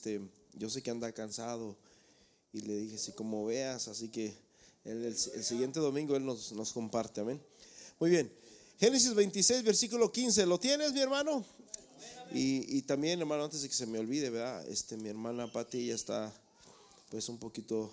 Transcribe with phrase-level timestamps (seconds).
[0.00, 0.18] Este,
[0.54, 1.76] yo sé que anda cansado
[2.54, 4.34] y le dije, si como veas, así que
[4.82, 7.38] el, siguiente domingo él nos, comparte, amén.
[7.98, 8.32] Muy bien,
[8.78, 11.44] Génesis 26, versículo 15, ¿lo tienes, mi hermano?
[12.32, 14.66] Y, también, hermano, antes de que se me olvide, ¿verdad?
[14.70, 16.32] Este, mi hermana Pati ya está,
[17.10, 17.92] pues, un poquito,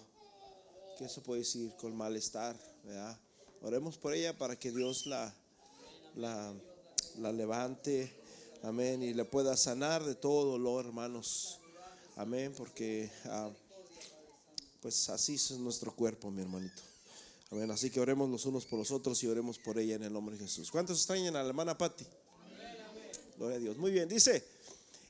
[0.98, 1.74] ¿qué se puede decir?
[1.76, 3.20] Con malestar, ¿verdad?
[3.62, 5.36] Oremos por ella para que Dios la,
[6.16, 6.54] la,
[7.18, 8.10] la levante,
[8.64, 11.60] amén, y le pueda sanar de todo dolor, hermanos.
[12.18, 13.52] Amén, porque ah,
[14.82, 16.82] pues así es nuestro cuerpo, mi hermanito.
[17.52, 20.12] Amén, así que oremos los unos por los otros y oremos por ella en el
[20.12, 20.72] nombre de Jesús.
[20.72, 22.06] ¿Cuántos extrañan a la hermana Patti?
[23.38, 23.78] Gloria a Dios.
[23.78, 24.44] Muy bien, dice,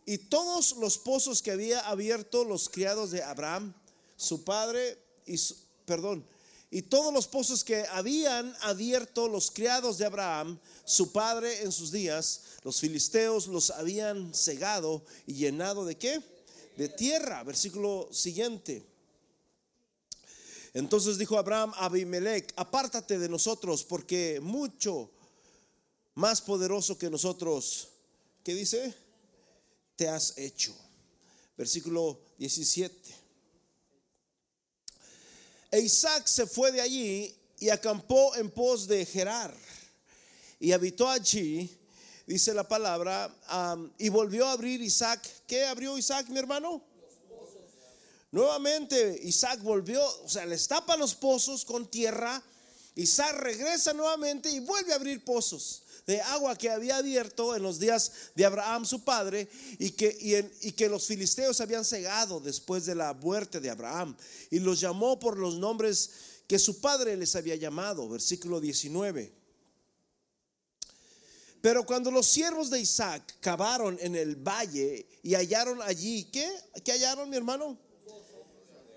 [0.06, 3.74] y todos los pozos que había abierto los criados de Abraham,
[4.18, 6.26] su padre, y su, perdón,
[6.70, 11.94] y todos los pozos que habían abierto los criados de Abraham, su padre en sus
[11.94, 16.22] días, los filisteos los habían cegado y llenado de qué?
[16.78, 17.44] De tierra.
[17.44, 18.86] Versículo siguiente.
[20.74, 25.10] Entonces dijo Abraham a Abimelech, apártate de nosotros porque mucho
[26.14, 27.90] más poderoso que nosotros,
[28.44, 28.94] ¿qué dice?
[29.96, 30.76] Te has hecho.
[31.58, 32.96] Versículo 17.
[35.72, 39.56] E Isaac se fue de allí y acampó en pos de Gerar
[40.60, 41.76] y habitó allí
[42.28, 43.34] dice la palabra,
[43.98, 45.26] y volvió a abrir Isaac.
[45.48, 46.84] ¿Qué abrió Isaac, mi hermano?
[48.32, 52.44] Nuevamente Isaac volvió, o sea, les tapa los pozos con tierra.
[52.96, 57.80] Isaac regresa nuevamente y vuelve a abrir pozos de agua que había abierto en los
[57.80, 59.48] días de Abraham su padre
[59.80, 64.16] y que, y que los filisteos habían cegado después de la muerte de Abraham
[64.50, 66.12] y los llamó por los nombres
[66.48, 69.37] que su padre les había llamado, versículo 19.
[71.68, 76.50] Pero cuando los siervos de Isaac cavaron en el valle y hallaron allí, ¿qué?
[76.82, 77.78] ¿Qué hallaron, mi hermano?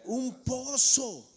[0.04, 1.28] Un pozo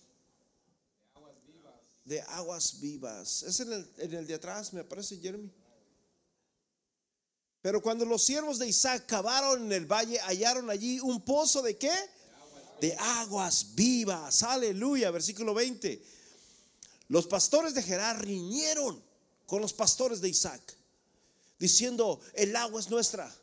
[2.05, 3.41] de aguas vivas.
[3.41, 5.51] Es en el, de atrás, me parece, Jeremy.
[7.63, 11.75] Pero cuando los siervos de Isaac cavaron en el valle, hallaron allí un pozo de
[11.79, 11.95] qué?
[12.79, 14.43] De aguas vivas.
[14.43, 15.99] Aleluya, versículo 20.
[17.07, 19.03] Los pastores de Gerar riñeron
[19.47, 20.77] con los pastores de Isaac
[21.63, 23.33] diciendo, el agua es nuestra.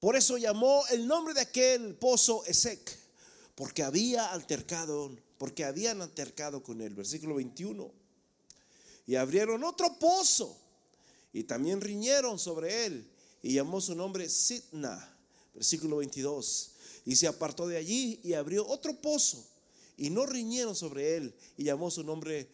[0.00, 2.98] Por eso llamó el nombre de aquel pozo Esec,
[3.54, 6.94] porque había altercado, porque habían altercado con él.
[6.94, 7.88] Versículo 21.
[9.06, 10.56] Y abrieron otro pozo
[11.32, 13.08] y también riñeron sobre él
[13.42, 15.16] y llamó su nombre Sidna.
[15.54, 16.72] Versículo 22.
[17.04, 19.46] Y se apartó de allí y abrió otro pozo
[19.96, 22.48] y no riñeron sobre él y llamó su nombre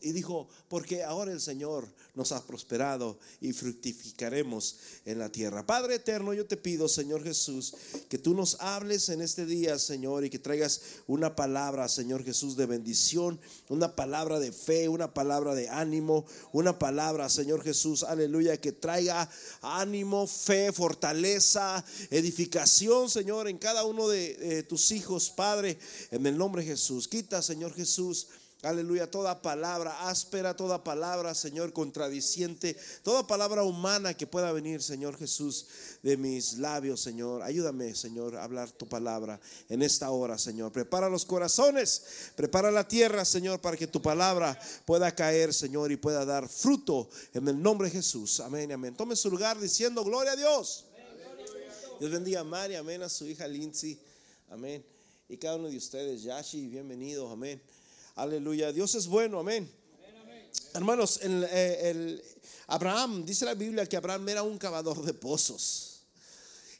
[0.00, 5.66] Y dijo, porque ahora el Señor nos ha prosperado y fructificaremos en la tierra.
[5.66, 7.74] Padre eterno, yo te pido, Señor Jesús,
[8.08, 12.56] que tú nos hables en este día, Señor, y que traigas una palabra, Señor Jesús,
[12.56, 18.60] de bendición, una palabra de fe, una palabra de ánimo, una palabra, Señor Jesús, aleluya,
[18.60, 19.28] que traiga
[19.60, 25.78] ánimo, fe, fortaleza, edificación, Señor, en cada uno de, tus hijos, Padre,
[26.10, 27.08] en el nombre de Jesús.
[27.08, 28.28] Quita, Señor Jesús,
[28.64, 35.18] Aleluya, toda palabra áspera, toda palabra, Señor, contradiciente, toda palabra humana que pueda venir, Señor
[35.18, 35.66] Jesús,
[36.02, 37.42] de mis labios, Señor.
[37.42, 39.38] Ayúdame, Señor, a hablar tu palabra
[39.68, 40.72] en esta hora, Señor.
[40.72, 45.96] Prepara los corazones, prepara la tierra, Señor, para que tu palabra pueda caer, Señor, y
[45.96, 48.40] pueda dar fruto en el nombre de Jesús.
[48.40, 48.94] Amén, amén.
[48.94, 50.86] Tome su lugar diciendo gloria a Dios.
[52.00, 53.98] Dios bendiga a María, amén, a su hija Lindsay,
[54.50, 54.84] amén.
[55.28, 57.60] Y cada uno de ustedes, Yashi, bienvenido, amén.
[58.14, 58.72] Aleluya.
[58.72, 59.70] Dios es bueno, amén.
[60.72, 62.24] Hermanos, eh, el,
[62.68, 66.02] Abraham, dice la Biblia que Abraham era un cavador de pozos.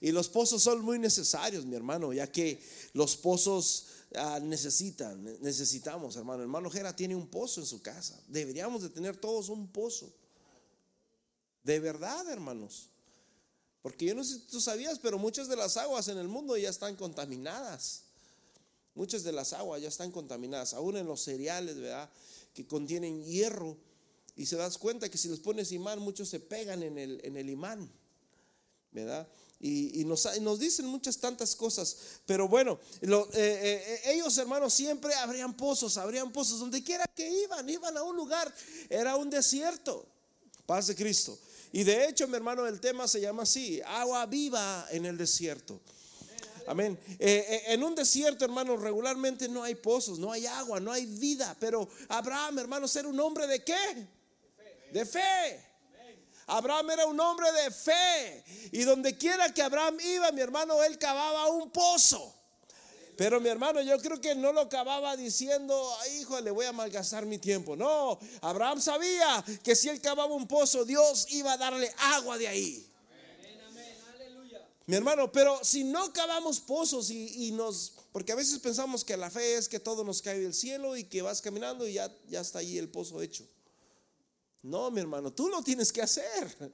[0.01, 2.63] Y los pozos son muy necesarios, mi hermano, ya que
[2.93, 6.43] los pozos ah, necesitan, necesitamos, hermano.
[6.43, 8.21] Hermano Jera tiene un pozo en su casa.
[8.29, 10.13] Deberíamos de tener todos un pozo.
[11.63, 12.91] De verdad, hermanos.
[13.83, 16.57] Porque yo no sé si tú sabías, pero muchas de las aguas en el mundo
[16.57, 18.03] ya están contaminadas.
[18.95, 22.09] Muchas de las aguas ya están contaminadas, aún en los cereales, ¿verdad?
[22.53, 23.77] Que contienen hierro.
[24.37, 27.37] Y se das cuenta que si les pones imán, muchos se pegan en el, en
[27.37, 27.91] el imán,
[28.93, 29.29] ¿verdad?
[29.61, 31.97] Y, nos, nos, dicen muchas tantas cosas.
[32.27, 36.61] Pero bueno, eh, eh, ellos hermanos siempre abrían pozos, abrían pozos.
[36.61, 38.55] Donde quiera que iban, iban a un lugar,
[38.91, 40.07] era un desierto.
[40.67, 41.39] Paz de Cristo.
[41.73, 45.81] Y de hecho, mi hermano, el tema se llama así, agua viva en el desierto.
[46.67, 46.99] Amén.
[47.19, 51.07] Eh, eh, en un desierto, hermanos, regularmente no hay pozos, no hay agua, no hay
[51.07, 51.55] vida.
[51.61, 54.07] Pero Abraham, hermanos, era un hombre de qué?
[54.93, 55.61] De fe.
[56.47, 58.45] Abraham era un hombre de fe.
[58.73, 62.35] Y donde quiera que Abraham iba, mi hermano, él cavaba un pozo.
[63.17, 67.27] Pero mi hermano, yo creo que no lo cavaba diciendo, hijo, le voy a malgastar
[67.27, 67.77] mi tiempo.
[67.77, 72.49] No, Abraham sabía que si él cavaba un pozo, Dios iba a darle agua de
[72.49, 72.94] ahí.
[74.87, 79.31] Mi hermano, pero si no cavamos pozos y, nos, porque a veces pensamos que la
[79.31, 82.41] fe es que todo nos cae del cielo y que vas caminando y ya, ya
[82.41, 83.47] está ahí el pozo hecho.
[84.63, 86.73] No, mi hermano, tú lo tienes que hacer.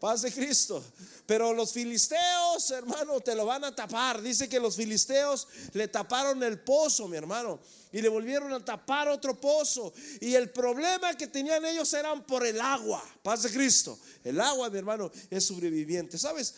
[0.00, 0.84] Paz de Cristo.
[1.24, 4.20] Pero los filisteos, hermano, te lo van a tapar.
[4.20, 7.58] Dice que los filisteos le taparon el pozo, mi hermano,
[7.90, 9.94] y le volvieron a tapar otro pozo.
[10.20, 13.02] Y el problema que tenían ellos eran por el agua.
[13.22, 13.98] Paz de Cristo.
[14.22, 16.18] El agua, mi hermano, es sobreviviente.
[16.18, 16.54] ¿Sabes?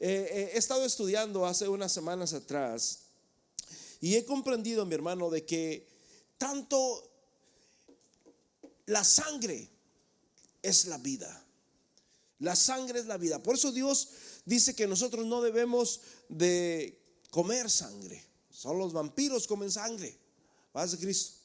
[0.00, 3.00] Eh, eh, he estado estudiando hace unas semanas atrás
[4.00, 5.86] y he comprendido, mi hermano, de que
[6.38, 7.06] tanto
[8.86, 9.68] la sangre
[10.62, 11.44] es la vida.
[12.38, 13.42] La sangre es la vida.
[13.42, 14.08] Por eso Dios
[14.46, 16.00] dice que nosotros no debemos
[16.30, 16.98] de
[17.30, 18.24] comer sangre.
[18.50, 20.18] Son los vampiros comen sangre.
[20.72, 21.40] Paz de Cristo.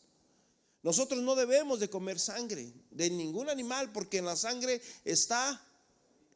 [0.82, 5.62] Nosotros no debemos de comer sangre de ningún animal porque en la sangre está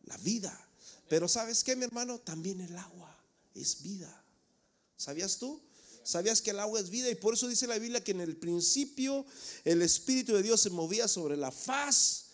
[0.03, 0.68] la vida.
[1.09, 2.19] Pero ¿sabes qué, mi hermano?
[2.19, 3.19] También el agua
[3.55, 4.23] es vida.
[4.95, 5.59] ¿Sabías tú?
[6.03, 7.09] ¿Sabías que el agua es vida?
[7.09, 9.25] Y por eso dice la Biblia que en el principio
[9.65, 12.25] el Espíritu de Dios se movía sobre la faz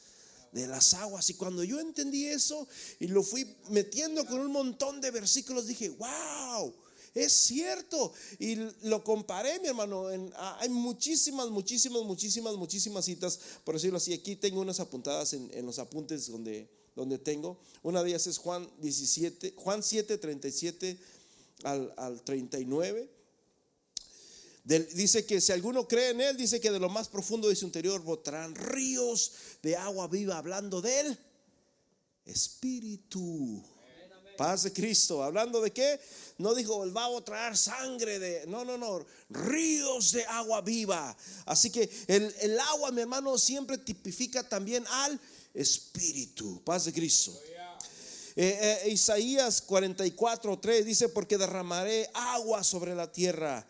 [0.52, 1.30] de las aguas.
[1.30, 2.68] Y cuando yo entendí eso
[3.00, 6.74] y lo fui metiendo con un montón de versículos, dije, wow,
[7.14, 8.12] es cierto.
[8.40, 10.08] Y lo comparé, mi hermano.
[10.08, 14.14] hay muchísimas, muchísimas, muchísimas, muchísimas citas, por decirlo así.
[14.14, 17.60] Aquí tengo unas apuntadas en los apuntes donde donde tengo.
[17.84, 20.98] Una de ellas es Juan 17, Juan 7, 37
[21.64, 23.10] al, al 39.
[24.94, 27.66] dice que si alguno cree en él, dice que de lo más profundo de su
[27.66, 29.32] interior botarán ríos
[29.62, 31.20] de agua viva, hablando de él.
[32.26, 33.64] Espíritu.
[34.38, 35.24] Paz de Cristo.
[35.24, 36.00] Hablando de qué?
[36.38, 38.46] No dijo, el va a traer sangre de...
[38.48, 39.06] No, no, no.
[39.30, 41.16] Ríos de agua viva.
[41.46, 45.20] Así que el, el agua, mi hermano, siempre tipifica también al
[45.56, 46.62] espíritu.
[46.64, 47.34] Paz de Cristo.
[48.38, 53.66] Eh, eh, Isaías 44, 3 dice, porque derramaré agua sobre la tierra,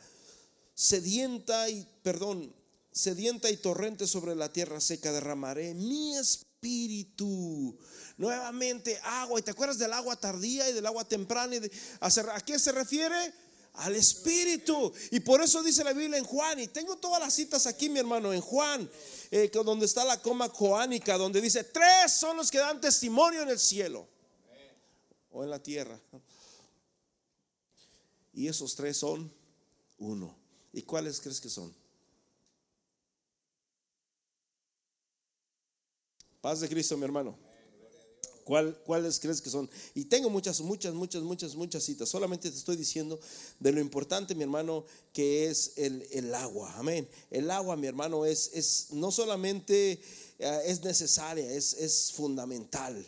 [0.74, 2.52] sedienta y, perdón,
[2.92, 7.78] sedienta y torrente sobre la tierra seca, derramaré mi espíritu.
[8.18, 12.58] Nuevamente agua, y te acuerdas del agua tardía y del agua temprana, y ¿a qué
[12.58, 13.34] se refiere?
[13.78, 14.94] al Espíritu.
[15.12, 18.00] Y por eso dice la Biblia en Juan, y tengo todas las citas aquí, mi
[18.00, 18.90] hermano, en Juan,
[19.32, 23.50] eh, donde está la coma joánica, donde dice, tres son los que dan testimonio en
[23.50, 24.08] el cielo
[25.32, 26.00] o en la tierra.
[28.34, 29.32] Y esos tres son
[29.98, 30.36] uno.
[30.74, 31.74] ¿Y cuáles crees que son?
[36.42, 37.45] Paz de Cristo, mi hermano.
[38.46, 39.68] ¿Cuáles crees que son?
[39.96, 42.08] Y tengo muchas, muchas, muchas, muchas, muchas citas.
[42.08, 43.20] Solamente te estoy diciendo
[43.60, 46.72] de lo importante, mi hermano, que es el, agua.
[46.78, 47.10] Amén.
[47.32, 50.00] El agua, mi hermano, es, es no solamente
[50.38, 53.04] eh, es necesaria, es, es fundamental.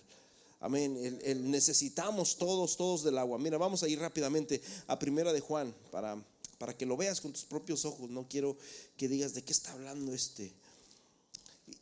[0.60, 1.22] Amén.
[1.24, 3.38] El, necesitamos todos, todos del agua.
[3.38, 6.20] Mira, vamos a ir rápidamente a Primera de Juan para,
[6.58, 8.10] para que lo veas con tus propios ojos.
[8.10, 8.58] No quiero
[8.98, 10.52] que digas de qué está hablando este.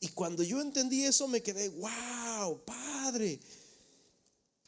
[0.06, 3.40] Y cuando yo entendí eso me quedé, wow, Padre,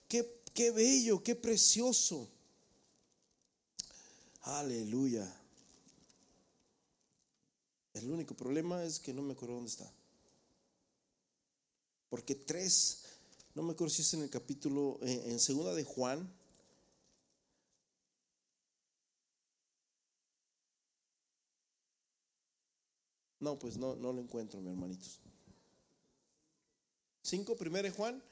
[0.07, 2.27] qué, qué bello, qué precioso.
[4.41, 5.31] Aleluya.
[7.93, 9.87] El único problema es que no me acuerdo dónde está.
[12.09, 13.03] Porque tres,
[13.53, 16.27] no me acuerdo si es en el capítulo, en segunda de Juan,
[23.39, 25.21] No, pues no, no lo encuentro, mi hermanitos.
[27.27, 28.23] 5, primera de Juan,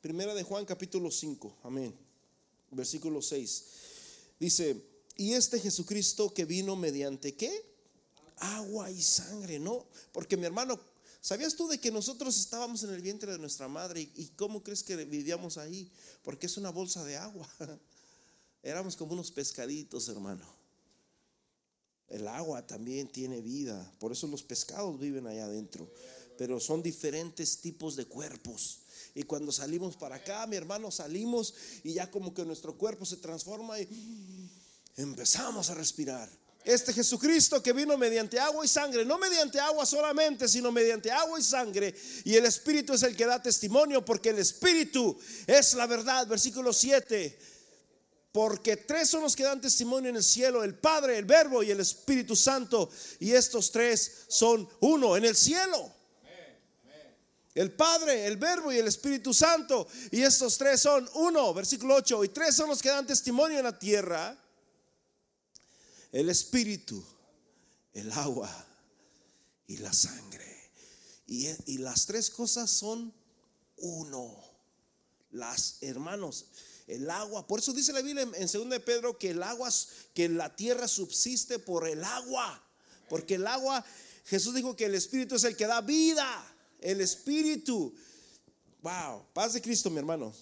[0.00, 1.92] primera de Juan capítulo 5, amén.
[2.70, 3.64] Versículo 6.
[4.38, 4.80] Dice,
[5.16, 7.50] y este Jesucristo que vino mediante qué?
[8.36, 9.86] Agua y sangre, ¿no?
[10.12, 10.78] Porque mi hermano,
[11.20, 14.02] ¿sabías tú de que nosotros estábamos en el vientre de nuestra madre?
[14.02, 15.90] ¿Y, y cómo crees que vivíamos ahí?
[16.22, 17.48] Porque es una bolsa de agua.
[18.62, 20.55] Éramos como unos pescaditos, hermano.
[22.08, 25.90] El agua también tiene vida, por eso los pescados viven allá adentro,
[26.38, 28.80] pero son diferentes tipos de cuerpos.
[29.14, 33.16] Y cuando salimos para acá, mi hermano, salimos y ya como que nuestro cuerpo se
[33.16, 33.88] transforma y
[34.96, 36.28] empezamos a respirar.
[36.64, 41.38] Este Jesucristo que vino mediante agua y sangre, no mediante agua solamente, sino mediante agua
[41.38, 41.94] y sangre.
[42.24, 46.26] Y el Espíritu es el que da testimonio, porque el Espíritu es la verdad.
[46.26, 47.55] Versículo 7
[48.36, 51.70] porque tres son los que dan testimonio en el cielo, el Padre, el Verbo y
[51.70, 52.90] el Espíritu Santo.
[53.18, 55.90] Y estos tres son uno en el cielo.
[57.54, 59.88] El Padre, el Verbo y el Espíritu Santo.
[60.10, 62.24] Y estos tres son uno, versículo 8.
[62.24, 64.38] Y tres son los que dan testimonio en la tierra.
[66.12, 67.02] El Espíritu,
[67.94, 68.50] el agua
[69.66, 70.72] y la sangre.
[71.26, 73.14] Y, las tres cosas son
[73.78, 74.44] uno.
[75.30, 76.44] Las hermanos,
[76.86, 77.46] el agua.
[77.46, 79.70] Por eso dice la Biblia en, en 2 de Pedro que el agua,
[80.14, 82.62] que la tierra subsiste por el agua.
[83.08, 83.84] Porque el agua,
[84.24, 87.92] Jesús dijo que el Espíritu es el que da vida el Espíritu.
[88.82, 90.32] Wow, paz de Cristo, mi hermano.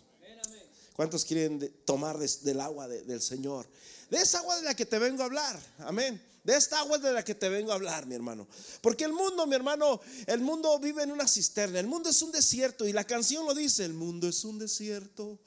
[0.95, 3.67] ¿Cuántos quieren tomar del agua del Señor?
[4.11, 5.61] De esa agua de la que te vengo a hablar.
[5.79, 6.23] Amén.
[6.45, 8.47] De esta agua de la que te vengo a hablar, mi hermano.
[8.81, 11.81] Porque el mundo, mi hermano, el mundo vive en una cisterna.
[11.81, 12.87] El mundo es un desierto.
[12.87, 15.39] Y la canción lo dice, el mundo es un desierto.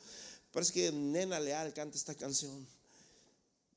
[0.57, 2.67] Parece que Nena Leal canta esta canción.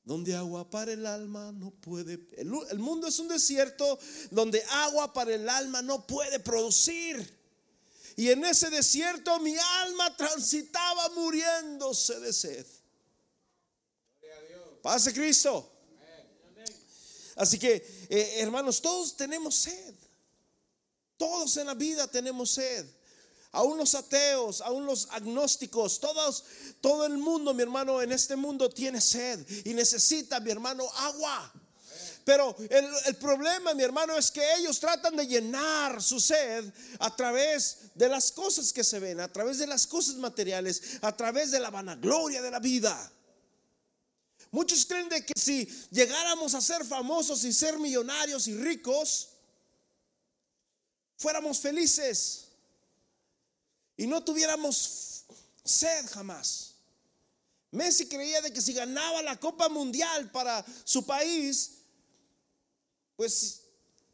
[0.03, 2.27] Donde agua para el alma no puede.
[2.35, 3.99] El, mundo es un desierto
[4.31, 7.39] donde agua para el alma no puede producir.
[8.15, 12.65] Y en ese desierto mi alma transitaba muriéndose de sed.
[14.81, 15.71] Pase Cristo.
[17.35, 19.93] Así que, eh, hermanos, todos tenemos sed.
[21.15, 22.87] Todos en la vida tenemos sed
[23.51, 26.43] aún los ateos, aún los agnósticos, todos,
[26.79, 31.51] todo el mundo, mi hermano, en este mundo tiene sed y necesita, mi hermano, agua.
[32.23, 37.13] Pero el, el, problema, mi hermano, es que ellos tratan de llenar su sed a
[37.15, 41.51] través de las cosas que se ven, a través de las cosas materiales, a través
[41.51, 43.11] de la vanagloria de la vida.
[44.51, 49.29] Muchos creen de que si llegáramos a ser famosos y ser millonarios y ricos,
[51.17, 52.40] fuéramos felices
[54.01, 55.25] y no tuviéramos
[55.63, 56.73] sed jamás.
[57.69, 61.83] Messi creía de que si ganaba la Copa Mundial para su país,
[63.15, 63.61] pues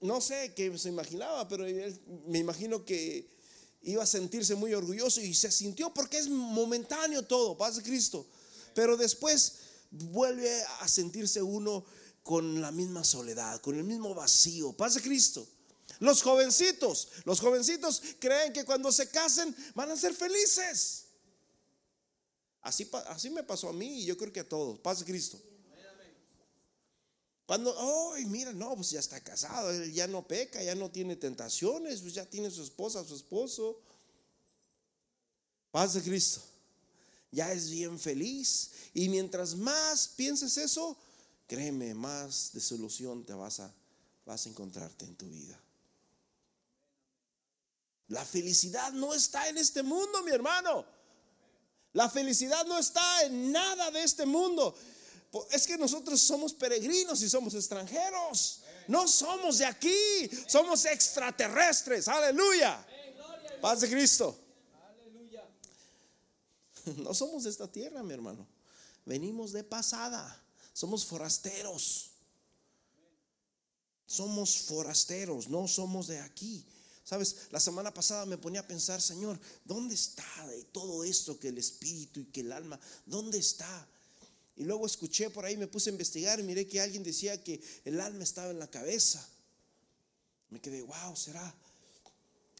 [0.01, 1.63] no sé qué se imaginaba, pero
[2.25, 3.33] me imagino que
[3.81, 8.27] iba a sentirse muy orgulloso y se sintió porque es momentáneo todo, paz de Cristo.
[8.75, 9.53] Pero después
[9.89, 11.85] vuelve a sentirse uno
[12.23, 15.47] con la misma soledad, con el mismo vacío, paz de Cristo.
[15.99, 21.05] Los jovencitos, los jovencitos creen que cuando se casen van a ser felices.
[22.61, 24.79] Así, así me pasó a mí y yo creo que a todos.
[24.79, 25.41] Paz Cristo.
[27.47, 27.73] Cuando,
[28.13, 32.01] ay, mira, no, pues ya está casado, él ya no peca, ya no tiene tentaciones,
[32.01, 33.79] pues ya tiene su esposa, su esposo.
[35.71, 36.41] Paz de Cristo.
[37.31, 38.71] Ya es bien feliz.
[38.93, 40.97] Y mientras más pienses eso,
[41.47, 43.73] créeme, más solución te vas a,
[44.25, 45.57] vas a encontrarte en tu vida.
[48.09, 50.85] La felicidad no está en este mundo, mi hermano.
[51.93, 54.75] La felicidad no está en nada de este mundo.
[55.51, 58.61] Es que nosotros somos peregrinos y somos extranjeros.
[58.87, 62.07] No somos de aquí, somos extraterrestres.
[62.07, 62.85] Aleluya.
[63.61, 64.37] Paz de Cristo.
[66.95, 68.47] No somos de esta tierra, mi hermano.
[69.05, 70.41] Venimos de pasada.
[70.71, 72.11] Somos forasteros.
[74.05, 76.65] Somos forasteros, no somos de aquí.
[77.07, 80.25] Sabes, la semana pasada me ponía a pensar, Señor, ¿dónde está
[80.73, 83.87] todo esto que el espíritu y que el alma, dónde está?
[84.57, 87.61] Y luego escuché por ahí, me puse a investigar y miré que alguien decía que
[87.85, 89.25] el alma estaba en la cabeza.
[90.49, 91.55] Me quedé, wow, será.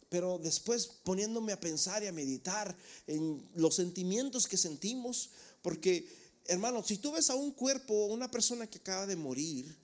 [0.07, 2.73] Pero después poniéndome a pensar y a meditar
[3.05, 5.29] en los sentimientos que sentimos,
[5.61, 6.07] porque
[6.45, 9.75] hermano, si tú ves a un cuerpo, una persona que acaba de morir,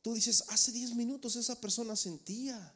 [0.00, 2.72] tú dices, hace 10 minutos esa persona sentía.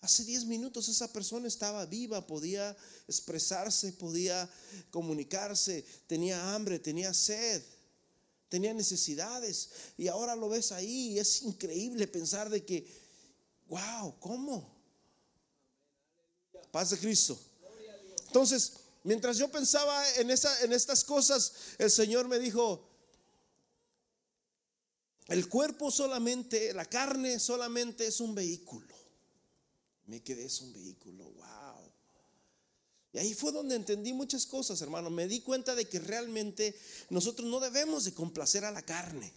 [0.00, 2.76] Hace 10 minutos esa persona estaba viva, podía
[3.08, 4.48] expresarse, podía
[4.90, 7.62] comunicarse, tenía hambre, tenía sed,
[8.48, 9.70] tenía necesidades.
[9.96, 12.86] Y ahora lo ves ahí y es increíble pensar de que,
[13.68, 14.76] wow, ¿cómo?
[16.70, 17.38] Paz de Cristo.
[18.26, 22.86] Entonces, mientras yo pensaba en, esa, en estas cosas, el Señor me dijo,
[25.28, 29.05] el cuerpo solamente, la carne solamente es un vehículo
[30.06, 31.90] me quedé, es un vehículo, wow.
[33.12, 35.08] Y ahí fue donde entendí muchas cosas, hermano.
[35.08, 39.32] Me di cuenta de que realmente nosotros no debemos de complacer a la carne.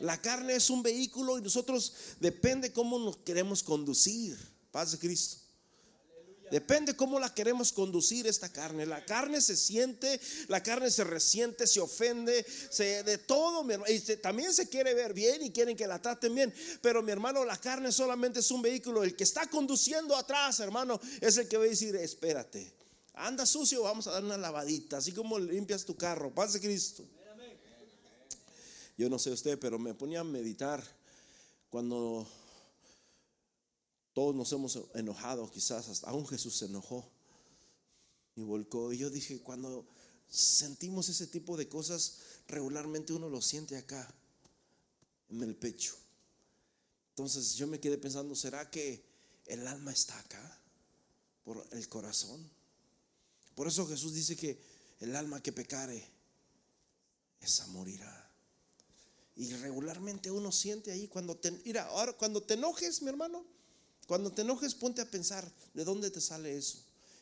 [0.00, 4.36] La carne es un vehículo y nosotros depende cómo nos queremos conducir.
[4.70, 5.45] Paz de Cristo.
[6.50, 8.86] Depende cómo la queremos conducir esta carne.
[8.86, 13.64] La carne se siente, la carne se resiente, se ofende, se, de todo.
[13.64, 13.92] Mi hermano.
[13.92, 16.54] Y también se quiere ver bien y quieren que la traten bien.
[16.80, 19.02] Pero mi hermano, la carne solamente es un vehículo.
[19.02, 22.72] El que está conduciendo atrás, hermano, es el que va a decir, espérate.
[23.14, 24.98] Anda sucio, vamos a dar una lavadita.
[24.98, 26.34] Así como limpias tu carro.
[26.34, 27.04] Paz Cristo.
[28.98, 30.82] Yo no sé usted, pero me ponía a meditar
[31.68, 32.26] cuando
[34.16, 37.06] Todos nos hemos enojado, quizás hasta aún Jesús se enojó
[38.34, 38.90] y volcó.
[38.90, 39.86] Y yo dije, cuando
[40.26, 42.16] sentimos ese tipo de cosas,
[42.48, 44.10] regularmente uno lo siente acá,
[45.28, 45.96] en el pecho.
[47.10, 49.04] Entonces yo me quedé pensando, ¿será que
[49.44, 50.62] el alma está acá?
[51.44, 52.50] Por el corazón.
[53.54, 54.58] Por eso Jesús dice que
[55.00, 56.10] el alma que pecare,
[57.42, 58.30] esa morirá.
[59.34, 63.55] Y regularmente uno siente ahí cuando te, mira, ahora cuando te enojes, mi hermano,
[64.06, 66.78] cuando te enojes ponte a pensar de dónde te sale eso.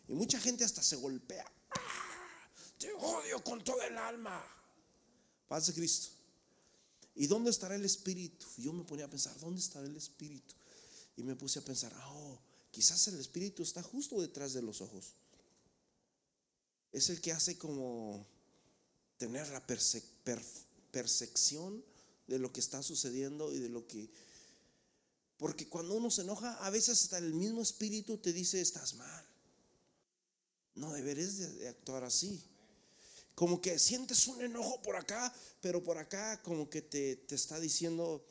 [0.09, 1.50] Y mucha gente hasta se golpea.
[1.71, 2.14] ¡Ah!
[2.79, 4.45] Te odio con todo el alma.
[5.49, 6.09] Paz de Cristo.
[7.14, 8.47] ¿Y dónde estará el Espíritu?
[8.59, 10.55] Yo me ponía a pensar, ¿dónde estará el Espíritu?
[11.17, 12.38] Y me puse a pensar, oh,
[12.71, 15.14] quizás el Espíritu está justo detrás de los ojos.
[16.93, 18.26] Es el que hace como
[19.17, 19.64] tener la
[20.91, 21.85] percepción
[22.26, 24.11] de lo que está sucediendo y de lo que...
[25.37, 29.26] Porque cuando uno se enoja, a veces hasta el mismo espíritu te dice, estás mal.
[30.75, 32.43] No deberes de actuar así.
[33.35, 37.59] Como que sientes un enojo por acá, pero por acá como que te, te está
[37.59, 38.25] diciendo,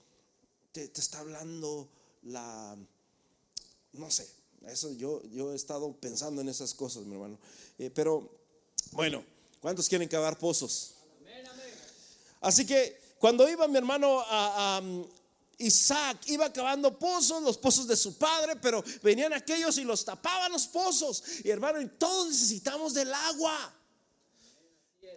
[0.71, 1.89] te, te, está hablando
[2.23, 2.77] la...
[3.91, 4.27] No sé,
[4.67, 7.37] eso yo, yo he estado pensando en esas cosas, mi hermano.
[7.77, 8.29] Eh, pero
[8.91, 9.23] bueno,
[9.59, 10.95] ¿cuántos quieren cavar pozos?
[12.39, 14.81] Así que cuando iba mi hermano a,
[15.57, 20.51] Isaac, iba acabando pozos, los pozos de su padre, pero venían aquellos y los tapaban
[20.51, 21.23] los pozos.
[21.43, 23.73] Y hermano, y todos necesitamos del agua.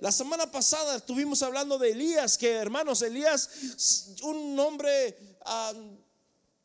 [0.00, 3.48] La semana pasada estuvimos hablando de Elías, que hermanos, Elías,
[4.22, 5.16] un hombre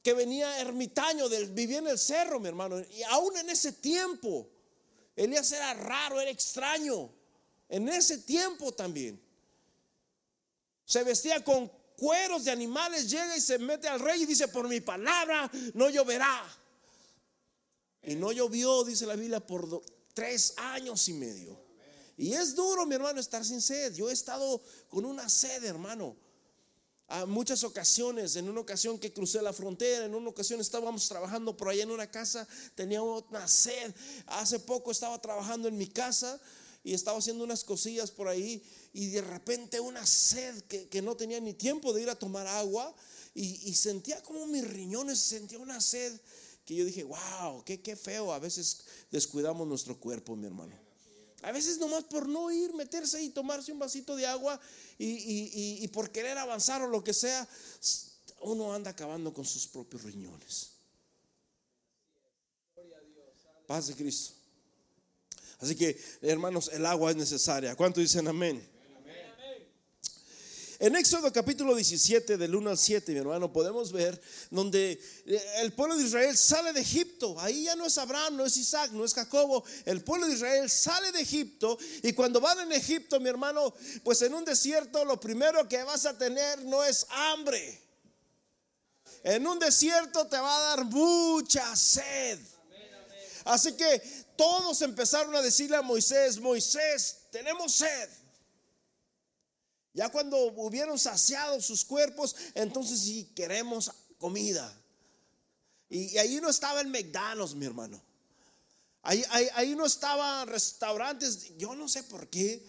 [0.04, 2.80] que venía ermitaño, del, vivía en el cerro, mi hermano.
[2.80, 4.50] Y aún en ese tiempo,
[5.16, 7.10] Elías era raro, era extraño.
[7.70, 9.22] En ese tiempo también
[10.84, 14.68] se vestía con cueros de animales, llega y se mete al rey y dice, por
[14.68, 16.44] mi palabra no lloverá.
[18.02, 19.84] Y no llovió, dice la Biblia, por
[20.16, 21.64] tres años y medio.
[22.18, 23.94] Y es duro, mi hermano, estar sin sed.
[23.94, 26.16] Yo he estado con una sed, hermano.
[27.08, 31.56] A muchas ocasiones, en una ocasión que crucé la frontera, en una ocasión estábamos trabajando
[31.56, 33.94] por allá en una casa, tenía una sed.
[34.26, 36.42] Hace poco estaba trabajando en mi casa
[36.84, 41.40] y estaba haciendo unas cosillas por ahí y de repente una sed que, no tenía
[41.40, 42.94] ni tiempo de ir a tomar agua
[43.34, 46.20] y, sentía como mis riñones, sentía una sed
[46.66, 50.76] que yo dije, wow, qué, qué feo, a veces descuidamos nuestro cuerpo, mi hermano.
[51.44, 54.60] A veces nomás por no ir, meterse y tomarse un vasito de agua
[55.00, 57.48] y, y por querer avanzar o lo que sea,
[58.42, 60.72] uno anda acabando con sus propios riñones.
[63.66, 64.34] Paz de Cristo.
[65.60, 67.76] Así que, hermanos, el agua es necesaria.
[67.76, 68.71] ¿Cuánto dicen amén?
[70.82, 75.74] En Éxodo capítulo 17, del 1 al 7, mi hermano, podemos ver donde eh, el
[75.74, 77.40] pueblo de Israel sale de Egipto.
[77.40, 79.64] Ahí ya no es Abraham, no es Isaac, no es Jacobo.
[79.86, 84.24] El pueblo de Israel sale de Egipto y cuando van en Egipto, mi hermano, pues
[84.24, 87.80] en un desierto lo primero que vas a tener no es hambre.
[89.24, 92.40] En un desierto te va a dar mucha sed.
[93.46, 94.02] Así que
[94.36, 98.21] todos empezaron a decirle a Moisés, Moisés, tenemos sed.
[99.94, 104.74] Ya cuando hubieron saciado sus cuerpos, entonces sí queremos comida.
[105.90, 108.02] Y, ahí no estaba el McDonald's, mi hermano.
[109.04, 111.58] Ahí, ahí, no estaban restaurantes.
[111.58, 112.64] Yo no sé por qué.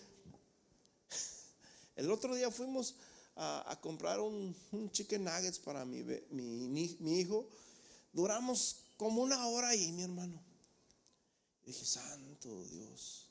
[1.96, 2.94] El otro día fuimos
[3.36, 4.56] a, comprar un,
[4.90, 7.46] chicken nuggets para mi, mi, mi hijo.
[8.12, 10.42] Duramos como una hora ahí, mi hermano.
[11.64, 13.21] dije, santo Dios.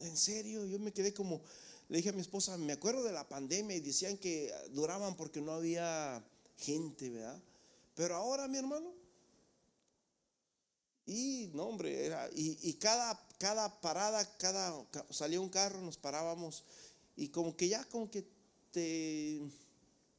[0.00, 1.42] En serio, yo me quedé como,
[1.88, 5.40] le dije a mi esposa, me acuerdo de la pandemia y decían que duraban porque
[5.40, 6.22] no había
[6.58, 7.40] gente, ¿verdad?
[7.94, 8.92] Pero ahora, mi hermano,
[11.06, 14.74] y no, hombre, era, y, cada, cada parada, cada,
[15.10, 16.64] salía un carro, nos parábamos,
[17.16, 18.26] y como que ya, como que
[18.72, 19.40] te,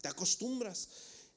[0.01, 0.87] te acostumbras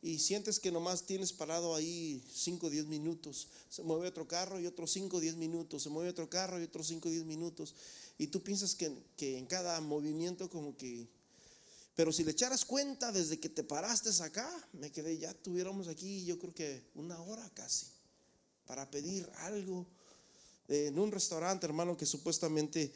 [0.03, 3.49] y sientes que nomás tienes parado ahí 5 o 10 minutos.
[3.69, 5.83] Se mueve otro carro y otros 5 o 10 minutos.
[5.83, 7.75] Se mueve otro carro y otros 5 o 10 minutos.
[8.17, 11.09] Y tú piensas que, en cada movimiento como que...
[11.95, 16.25] Pero si le echaras cuenta desde que te paraste acá, me quedé, ya tuviéramos aquí
[16.25, 17.87] yo creo que una hora casi
[18.65, 19.87] para pedir algo
[20.69, 22.93] en un restaurante, hermano, que supuestamente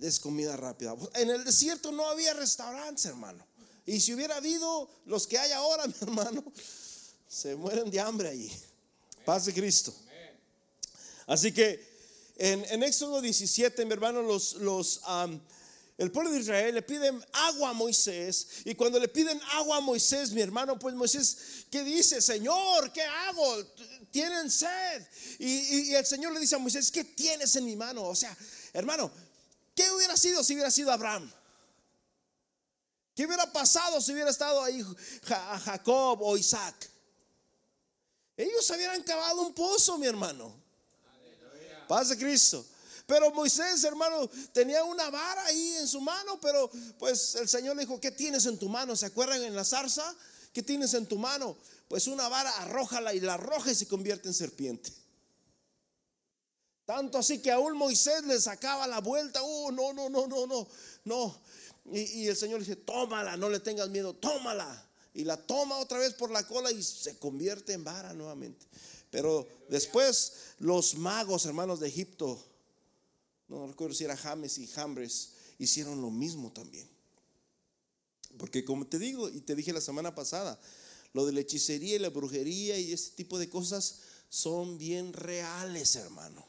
[0.00, 0.96] es comida rápida.
[1.14, 3.44] En el desierto no había restaurantes, hermano.
[3.86, 6.44] Y si hubiera habido los que hay ahora, mi hermano,
[7.28, 8.52] se mueren de hambre allí.
[9.24, 9.94] Paz de Cristo.
[11.26, 11.84] Así que
[12.36, 15.00] en, Éxodo 17, mi hermano, los, los
[15.98, 19.80] El pueblo de Israel le piden agua a Moisés y cuando le piden agua a
[19.80, 22.20] Moisés, mi hermano, pues Moisés, ¿qué dice?
[22.20, 23.64] Señor, ¿qué hago?
[24.10, 25.06] Tienen sed.
[25.38, 28.04] Y, y el Señor le dice a Moisés, ¿qué tienes en mi mano?
[28.04, 28.36] O sea,
[28.72, 29.10] hermano,
[29.74, 31.32] ¿qué hubiera sido si hubiera sido Abraham?
[33.16, 34.84] ¿Qué hubiera pasado si hubiera estado ahí
[35.64, 36.90] Jacob o Isaac?
[38.36, 40.54] Ellos habían cavado un pozo, mi hermano.
[41.88, 42.62] Paz de Cristo.
[43.06, 47.86] Pero Moisés, hermano, tenía una vara ahí en su mano, pero pues el Señor le
[47.86, 48.94] dijo, ¿qué tienes en tu mano?
[48.94, 50.14] ¿Se acuerdan en la zarza?
[50.52, 51.56] ¿Qué tienes en tu mano?
[51.88, 54.92] Pues una vara, arrójala y la arroja y se convierte en serpiente.
[56.84, 59.40] Tanto así que aún Moisés le sacaba la vuelta.
[59.42, 60.68] Oh, no, no, no, no, no,
[61.04, 61.40] no.
[61.92, 64.84] Y, el Señor dice, tómala, no le tengas miedo, tómala.
[65.14, 68.66] Y la toma otra vez por la cola y se convierte en vara nuevamente.
[69.10, 72.42] Pero después los magos, hermanos de Egipto,
[73.48, 76.88] no recuerdo si era James y Jambres, hicieron lo mismo también.
[78.36, 80.60] Porque como te digo y te dije la semana pasada,
[81.12, 85.96] lo de la hechicería y la brujería y ese tipo de cosas son bien reales,
[85.96, 86.46] hermano.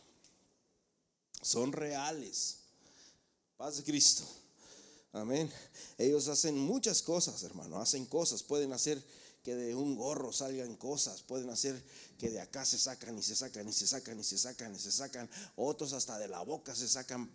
[1.42, 2.58] Son reales.
[3.56, 4.28] Paz de Cristo.
[5.18, 5.52] Amén.
[5.98, 7.80] Ellos hacen muchas cosas, hermano.
[7.80, 8.44] Hacen cosas.
[8.44, 9.04] Pueden hacer
[9.44, 11.22] que de un gorro salgan cosas.
[11.22, 11.82] Pueden hacer
[12.18, 14.80] que de acá se sacan y se sacan y se sacan y se sacan y
[14.80, 15.30] se sacan.
[15.56, 17.30] Otros hasta de la boca se sacan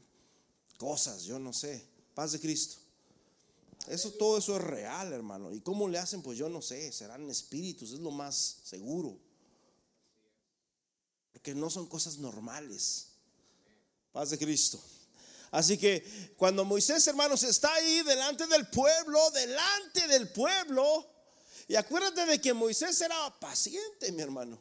[0.77, 1.85] cosas, yo no sé.
[2.15, 2.77] Paz de Cristo.
[3.89, 5.53] Eso todo eso es real, hermano.
[5.53, 6.23] ¿Y cómo le hacen?
[6.23, 6.93] Pues yo no sé.
[6.93, 9.17] Serán espíritus, es lo más seguro.
[11.33, 13.09] Porque no son cosas normales.
[14.13, 14.81] Paz de Cristo.
[15.53, 21.07] Así que cuando Moisés, hermanos, está ahí delante del pueblo, delante del pueblo,
[21.69, 24.59] y acuérdate de que Moisés era paciente, mi hermano.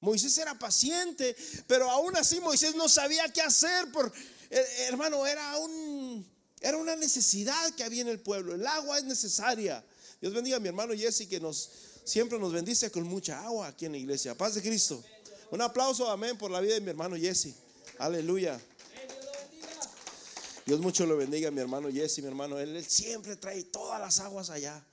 [0.00, 1.34] Moisés era paciente,
[1.66, 3.90] pero aún así Moisés no sabía qué hacer.
[3.90, 4.12] Por,
[4.50, 6.26] eh, hermano, era, un,
[6.60, 8.54] era una necesidad que había en el pueblo.
[8.54, 9.82] El agua es necesaria.
[10.20, 11.70] Dios bendiga a mi hermano Jesse que nos,
[12.04, 14.36] siempre nos bendice con mucha agua aquí en la iglesia.
[14.36, 15.02] Paz de Cristo.
[15.50, 17.54] Un aplauso, amén, por la vida de mi hermano Jesse.
[17.98, 18.60] Aleluya.
[20.66, 22.58] Dios mucho lo bendiga, mi hermano Jesse, mi hermano.
[22.58, 24.84] Él, siempre trae todas las aguas allá,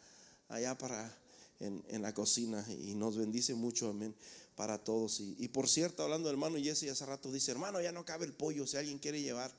[0.48, 1.16] allá para
[1.60, 4.16] en, en, la cocina y nos bendice mucho, amén
[4.60, 5.22] para todos.
[5.22, 8.34] Y, por cierto, hablando del hermano Jesse, hace rato dice, hermano, ya no cabe el
[8.34, 9.50] pollo, si alguien quiere llevar.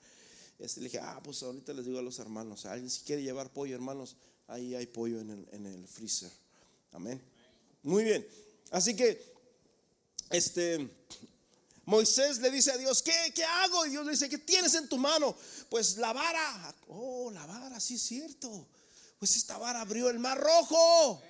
[0.59, 3.51] Este, le dije, ah, pues ahorita les digo a los hermanos, alguien si quiere llevar
[3.51, 6.31] pollo, hermanos, ahí hay pollo en en el freezer.
[6.93, 7.19] Amén.
[7.83, 8.29] Muy bien.
[8.73, 9.25] Así que,
[10.29, 10.87] este,
[11.91, 13.85] Moisés le dice a Dios, ¿qué, ¿qué hago?
[13.85, 15.37] Y Dios le dice, ¿qué tienes en tu mano?
[15.69, 16.73] Pues la vara.
[16.87, 18.69] Oh, la vara, sí es cierto.
[19.19, 21.21] Pues esta vara abrió el mar rojo.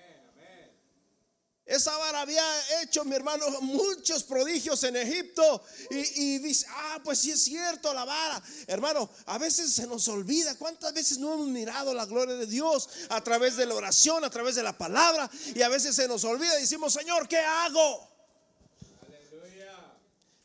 [1.64, 2.44] Esa vara había
[2.83, 5.64] hecho, mi hermano, muchos prodigios en Egipto.
[5.90, 8.42] Y, dice, ah, pues sí es cierto, la vara.
[8.66, 10.59] Hermano, a veces se nos olvida.
[10.59, 14.31] ¿Cuántas veces no hemos mirado la gloria de Dios a través de la oración, a
[14.31, 15.31] través de la palabra?
[15.55, 18.10] Y a veces se nos olvida y decimos, Señor, ¿qué hago?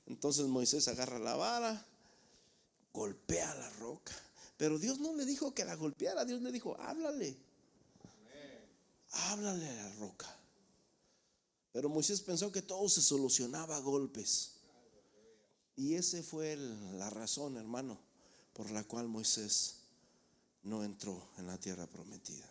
[0.07, 1.85] Entonces Moisés agarra la vara,
[2.93, 4.13] golpea la roca.
[4.57, 7.35] Pero Dios no le dijo que la golpeara, Dios le dijo, háblale.
[9.11, 10.33] Háblale a la roca.
[11.71, 14.51] Pero Moisés pensó que todo se solucionaba a golpes.
[15.75, 17.99] Y esa fue la razón, hermano,
[18.53, 19.81] por la cual Moisés
[20.63, 22.49] no entró en la tierra prometida.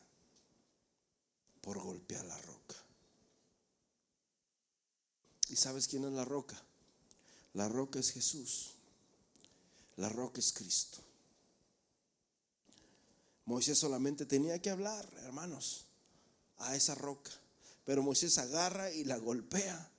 [1.62, 2.76] Por golpear la roca.
[5.48, 6.60] ¿Y sabes quién es la roca?
[7.54, 8.72] La roca es Jesús.
[9.96, 10.98] La roca es Cristo.
[13.46, 15.86] Moisés solamente tenía que hablar, hermanos,
[16.58, 17.30] a esa roca.
[17.84, 19.90] Pero Moisés agarra y la golpea.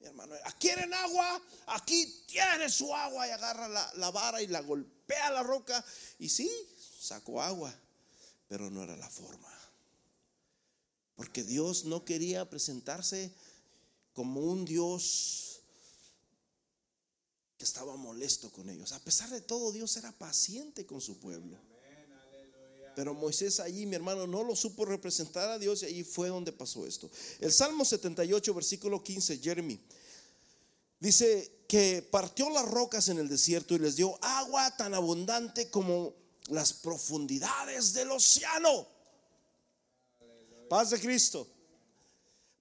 [0.00, 1.42] Mi hermano, ¿quieren agua?
[1.66, 3.28] Aquí tiene su agua.
[3.28, 5.84] Y agarra la, vara y la golpea la roca.
[6.18, 6.50] Y sí,
[7.00, 7.72] sacó agua.
[8.48, 9.52] Pero no era la forma.
[11.14, 13.34] Porque Dios no quería presentarse
[14.14, 15.47] como un Dios
[17.58, 18.92] que estaba molesto con ellos.
[18.92, 21.58] A pesar de todo, Dios era paciente con su pueblo.
[22.94, 26.52] Pero Moisés allí, mi hermano, no lo supo representar a Dios y allí fue donde
[26.52, 27.10] pasó esto.
[27.40, 29.78] El Salmo 78, versículo 15, Jeremy,
[31.00, 36.14] dice que partió las rocas en el desierto y les dio agua tan abundante como
[36.48, 38.86] las profundidades del océano.
[40.68, 41.46] Paz de Cristo.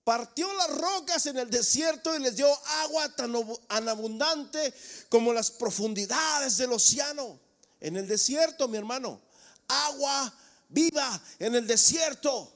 [0.08, 2.48] Partió las rocas en el desierto y les dio
[2.84, 4.74] agua tan abundante
[5.10, 7.38] como las profundidades del océano.
[7.82, 9.20] En el desierto, mi hermano
[9.68, 10.34] agua
[10.70, 12.50] viva en el desierto.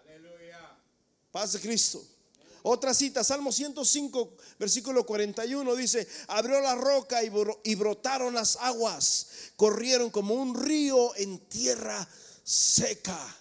[0.00, 0.76] Aleluya.
[1.30, 2.04] Paz de Cristo.
[2.64, 10.10] Otra cita, Salmo 105, versículo 41 dice, abrió la roca y brotaron las aguas, corrieron
[10.10, 12.08] como un río en tierra
[12.42, 13.37] seca.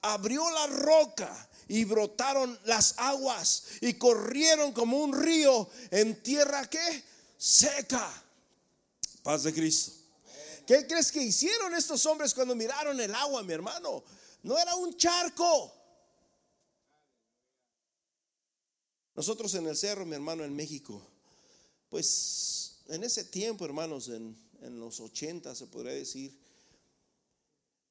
[0.00, 7.04] Abrió la roca y brotaron las aguas y corrieron como un río en tierra que
[7.38, 8.10] seca.
[9.22, 9.92] Paz de Cristo.
[10.66, 14.04] ¿Qué crees que hicieron estos hombres cuando miraron el agua, mi hermano?
[14.42, 15.72] No era un charco.
[19.14, 21.02] Nosotros en el cerro, mi hermano, en México,
[21.90, 24.36] pues en ese tiempo, hermanos, en,
[24.78, 26.38] los 80 se podría decir,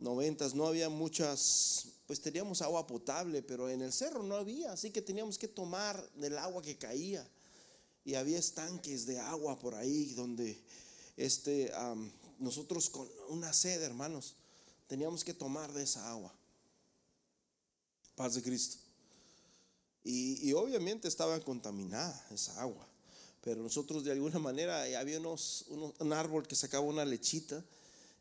[0.01, 4.89] 90 no había muchas, pues teníamos agua potable, pero en el cerro no había, así
[4.89, 7.25] que teníamos que tomar del agua que caía.
[8.03, 10.59] Y había estanques de agua por ahí donde
[11.17, 11.71] este,
[12.39, 14.33] nosotros con una sed, hermanos,
[14.87, 16.33] teníamos que tomar de esa agua.
[18.15, 18.77] Paz de Cristo.
[20.03, 22.87] Y, obviamente estaba contaminada esa agua.
[23.41, 27.63] Pero nosotros de alguna manera eh, había unos, un árbol que sacaba una lechita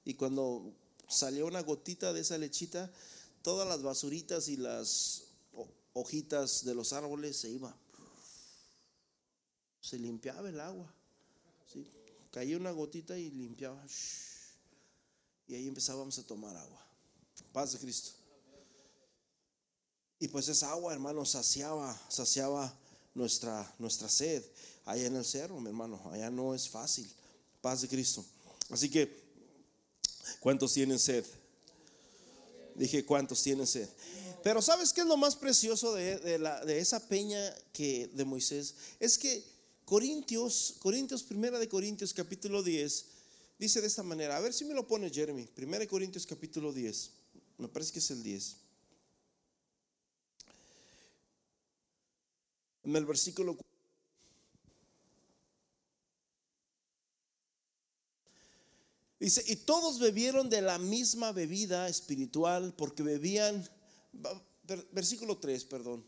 [0.04, 0.74] y cuando
[1.10, 2.90] salía una gotita de esa lechita,
[3.42, 5.24] todas las basuritas y las
[5.92, 7.74] hojitas de los árboles se iban.
[9.80, 10.92] Se limpiaba el agua.
[11.72, 11.86] ¿sí?
[12.30, 13.82] Caía una gotita y limpiaba.
[15.48, 16.86] Y ahí empezábamos a tomar agua.
[17.52, 18.12] Paz de Cristo.
[20.20, 22.72] Y pues esa agua, hermano, saciaba, saciaba
[23.14, 24.44] nuestra, nuestra sed.
[24.84, 27.10] Allá en el cerro, mi hermano, allá no es fácil.
[27.60, 28.24] Paz de Cristo.
[28.68, 29.19] Así que,
[30.38, 31.24] ¿cuántos tienen sed?
[32.74, 33.88] Dije, ¿cuántos tienen sed?
[34.42, 38.74] Pero ¿sabes qué es lo más precioso de, la, de esa peña que, de Moisés?
[38.98, 39.44] Es que
[39.84, 43.04] Corintios, Corintios, primera de Corintios capítulo 10,
[43.58, 46.72] dice de esta manera, a ver si me lo pone Jeremy, primera de Corintios capítulo
[46.72, 47.10] 10,
[47.58, 48.56] me parece que es el 10.
[52.84, 53.58] En el versículo
[59.20, 63.68] Dice, y todos bebieron de la misma bebida espiritual porque bebían,
[64.92, 66.02] versículo 3, perdón.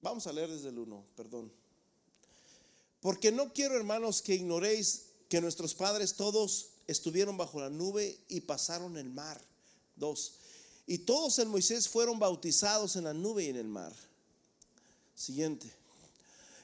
[0.00, 1.52] Vamos a leer desde el 1, perdón.
[3.00, 8.42] Porque no quiero, hermanos, que ignoréis que nuestros padres todos estuvieron bajo la nube y
[8.42, 9.40] pasaron el mar.
[9.96, 10.34] Dos.
[10.86, 13.92] Y todos en Moisés fueron bautizados en la nube y en el mar.
[15.16, 15.79] Siguiente.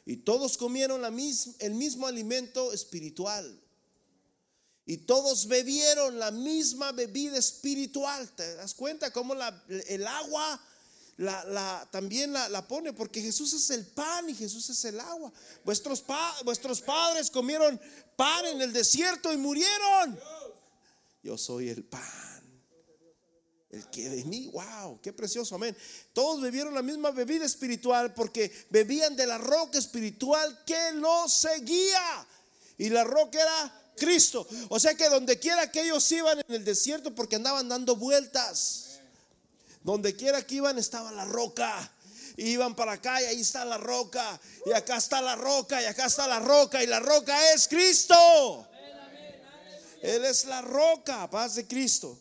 [0.06, 3.60] Y todos comieron el mismo alimento espiritual.
[4.86, 8.30] Y todos bebieron la misma bebida espiritual.
[8.36, 10.62] ¿Te das cuenta cómo el agua
[11.16, 12.92] la, también la, pone?
[12.92, 15.32] Porque Jesús es el pan y Jesús es el agua.
[15.64, 17.80] Vuestros padres comieron
[18.14, 20.16] pan en el desierto y murieron.
[21.24, 22.35] Yo soy el pan
[23.70, 25.76] el que de mí, wow, qué precioso, amén.
[26.12, 32.26] Todos bebieron la misma bebida espiritual porque bebían de la roca espiritual que los seguía.
[32.78, 34.46] Y la roca era Cristo.
[34.68, 39.00] O sea que donde quiera que ellos iban en el desierto porque andaban dando vueltas.
[39.82, 41.92] Donde quiera que iban estaba la roca.
[42.36, 44.40] iban para acá y ahí está la roca.
[44.64, 46.82] Y acá está la roca y acá está la roca.
[46.84, 48.68] Y la roca es Cristo.
[50.02, 52.20] Él es la roca, paz de Cristo.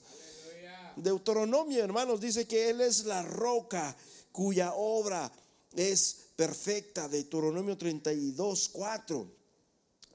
[0.98, 3.96] Deuteronomio, hermanos, dice que Él es la roca
[4.32, 5.32] cuya obra
[5.76, 7.08] es perfecta.
[7.08, 9.32] Deuteronomio 32, 4.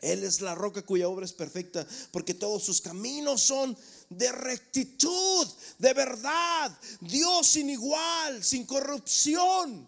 [0.01, 3.77] Él es la roca cuya obra es perfecta, porque todos sus caminos son
[4.09, 5.47] de rectitud,
[5.79, 9.87] de verdad, Dios sin igual, sin corrupción.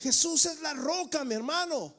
[0.00, 1.94] Jesús es la roca, mi hermano.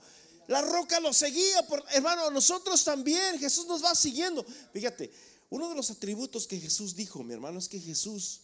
[0.47, 4.45] La roca lo seguía, por, hermano, nosotros también, Jesús nos va siguiendo.
[4.73, 5.11] Fíjate,
[5.53, 8.41] uno de los atributos que Jesús dijo, mi hermano, es que Jesús...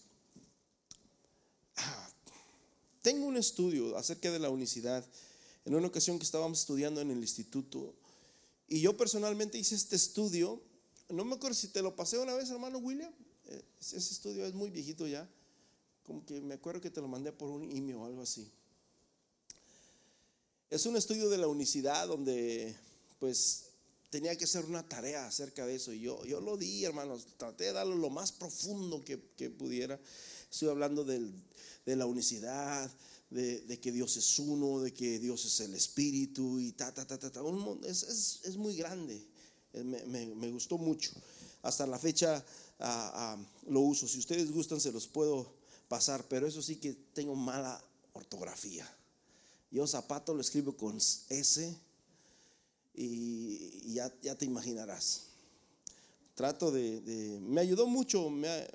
[1.75, 2.11] Ah,
[3.01, 5.03] tengo un estudio acerca de la unicidad.
[5.65, 7.95] En una ocasión que estábamos estudiando en el instituto,
[8.67, 10.61] y yo personalmente hice este estudio,
[11.09, 13.11] no me acuerdo si te lo pasé una vez, hermano William,
[13.45, 15.27] eh, ese estudio es muy viejito ya,
[16.03, 18.51] como que me acuerdo que te lo mandé por un email o algo así.
[20.69, 22.75] Es un estudio de la unicidad donde
[23.17, 23.68] pues
[24.09, 25.93] tenía que hacer una tarea acerca de eso.
[25.93, 29.17] Y yo, yo lo di, hermanos, traté de darlo lo más profundo que,
[29.49, 29.99] pudiera.
[30.51, 32.91] Estoy hablando de la unicidad,
[33.29, 37.19] de, que Dios es uno, de que Dios es el Espíritu y ta, ta, ta,
[37.19, 37.41] ta, ta.
[37.85, 39.23] Es, es, muy grande.
[39.73, 41.11] Eh, me, gustó mucho.
[41.61, 42.43] Hasta la fecha
[42.79, 44.07] ah, ah, lo uso.
[44.07, 45.53] Si ustedes gustan, se los puedo
[45.87, 48.89] pasar, pero eso sí que tengo mala ortografía.
[49.71, 51.77] Yo zapato lo escribo con S
[53.01, 55.27] y, ya, te imaginarás.
[56.35, 58.67] trato de, me ayudó mucho, me ha,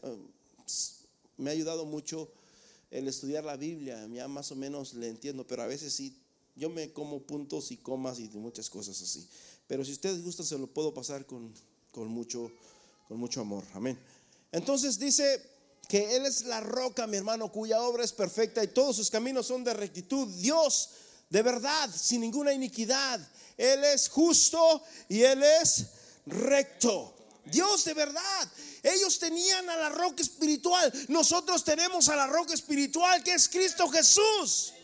[1.36, 2.30] me ha ayudado mucho
[2.90, 6.16] el estudiar la Biblia, ya más o menos le entiendo, pero a veces sí,
[6.56, 9.28] yo me como puntos y comas y muchas cosas así.
[9.66, 11.52] Pero si ustedes gustan, se lo puedo pasar con,
[11.90, 12.50] con, mucho,
[13.08, 13.64] con mucho amor.
[13.74, 13.98] Amén.
[14.52, 15.42] Entonces dice
[15.88, 19.46] que Él es la roca, mi hermano, cuya obra es perfecta y todos sus caminos
[19.46, 20.28] son de rectitud.
[20.36, 20.90] Dios
[21.34, 23.18] de verdad, sin ninguna iniquidad.
[23.56, 25.86] Él es justo y Él es
[26.26, 27.12] recto.
[27.44, 28.48] Dios de verdad.
[28.84, 30.92] Ellos tenían a la roca espiritual.
[31.08, 34.74] Nosotros tenemos a la roca espiritual que es Cristo Jesús.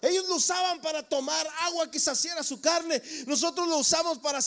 [0.00, 3.02] Ellos lo usaban para tomar agua que saciara su carne.
[3.26, 4.38] Nosotros lo usamos para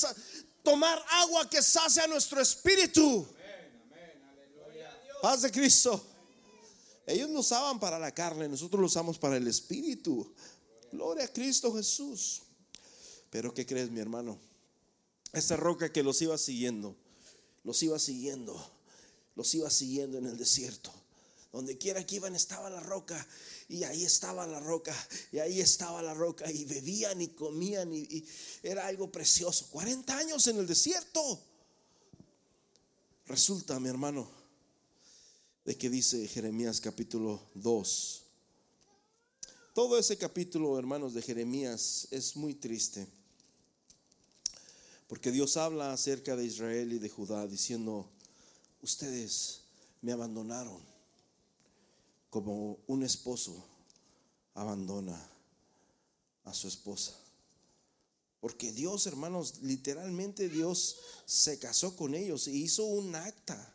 [0.63, 3.27] tomar agua que sacia nuestro espíritu.
[5.21, 6.16] Paz de Cristo.
[7.07, 10.29] Ellos lo usaban para la carne, nosotros lo usamos para el espíritu.
[10.91, 12.41] Gloria a Cristo Jesús.
[13.29, 14.37] Pero ¿qué crees, mi hermano?
[15.31, 16.97] Esa roca que los iba siguiendo,
[17.63, 18.71] los iba siguiendo,
[19.35, 20.91] los iba siguiendo en el desierto.
[21.53, 23.25] Donde quiera que iban estaba la roca
[23.69, 24.93] y ahí estaba la roca
[25.31, 28.25] y ahí estaba la roca y bebían y comían y,
[28.63, 29.67] era algo precioso.
[29.69, 31.41] 40 años en el desierto.
[33.27, 34.29] Resulta, mi hermano,
[35.67, 38.23] de que dice Jeremías capítulo 2.
[39.73, 43.05] Todo ese capítulo, hermanos, de Jeremías es muy triste.
[45.09, 48.09] Porque Dios habla acerca de Israel y de Judá diciendo,
[48.81, 49.63] ustedes
[50.01, 50.81] me abandonaron
[52.29, 53.61] como un esposo
[54.53, 55.21] abandona
[56.45, 57.13] a su esposa.
[58.39, 63.73] Porque Dios, hermanos, literalmente Dios se casó con ellos y hizo un acta.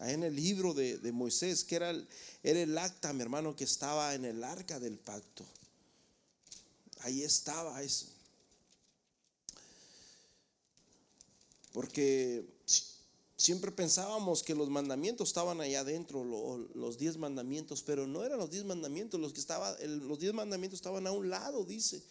[0.00, 2.08] En el libro de, Moisés, que era el,
[2.42, 5.44] era el acta, mi hermano, que estaba en el arca del pacto.
[7.00, 8.06] Ahí estaba eso.
[11.72, 12.44] Porque
[13.36, 16.24] siempre pensábamos que los mandamientos estaban allá adentro,
[16.74, 19.76] los diez mandamientos, pero no eran los diez mandamientos, los que estaban,
[20.08, 22.02] los diez mandamientos estaban a un lado, dice.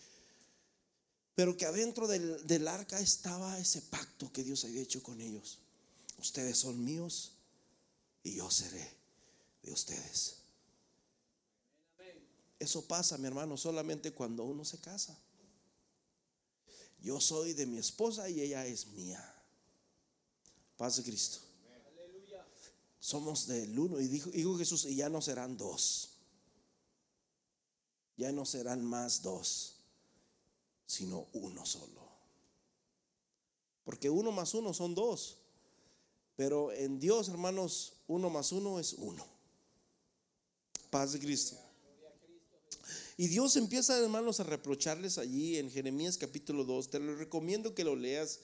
[1.35, 5.57] Pero que adentro del, del arca estaba ese pacto que Dios había hecho con ellos.
[6.19, 7.31] Ustedes son míos
[8.23, 8.97] y yo seré
[9.63, 10.37] de ustedes.
[12.59, 15.17] Eso pasa, mi hermano, solamente cuando uno se casa.
[17.01, 19.23] Yo soy de mi esposa y ella es mía.
[20.75, 21.39] Paz de Cristo.
[22.99, 23.99] Somos del uno.
[24.01, 26.09] Y dijo, dijo Jesús, y ya no serán dos.
[28.17, 29.77] Ya no serán más dos,
[30.85, 32.09] sino uno solo.
[33.85, 35.37] Porque uno más uno son dos.
[36.35, 39.25] Pero en Dios, hermanos, uno más uno es uno.
[40.89, 41.57] Paz de Cristo.
[43.15, 46.89] Y Dios empieza, hermanos, a reprocharles allí en Jeremías capítulo 2.
[46.89, 48.39] Te lo recomiendo que lo leas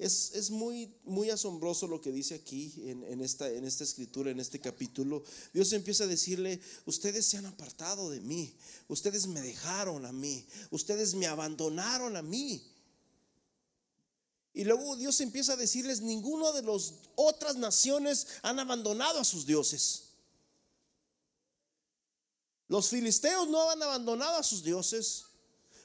[0.00, 4.58] es, muy, muy asombroso lo que dice aquí en, esta, en esta escritura, en este
[4.58, 5.22] capítulo.
[5.52, 8.54] Dios empieza a decirle, ustedes se han apartado de mí,
[8.88, 12.62] ustedes me dejaron a mí, ustedes me abandonaron a mí.
[14.52, 19.46] Y luego Dios empieza a decirles, ninguno de las otras naciones han abandonado a sus
[19.46, 20.08] dioses.
[22.68, 25.24] Los filisteos no han abandonado a sus dioses.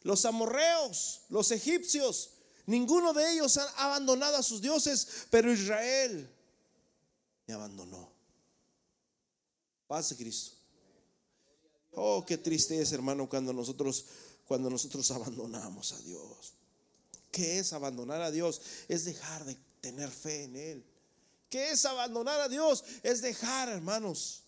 [0.03, 2.29] Los amorreos, los egipcios,
[2.67, 6.27] Ninguno de ellos ha abandonado a sus dioses, pero Israel
[7.45, 8.09] me abandonó.
[9.87, 10.57] Paz de Cristo.
[11.91, 14.05] Oh, qué triste es, hermano, cuando nosotros
[14.45, 16.53] cuando nosotros abandonamos a Dios.
[17.35, 18.61] ¿Qué es abandonar a Dios?
[18.87, 20.85] Es dejar de tener fe en él.
[21.49, 22.85] ¿Qué es abandonar a Dios?
[23.03, 24.43] Es dejar, hermanos.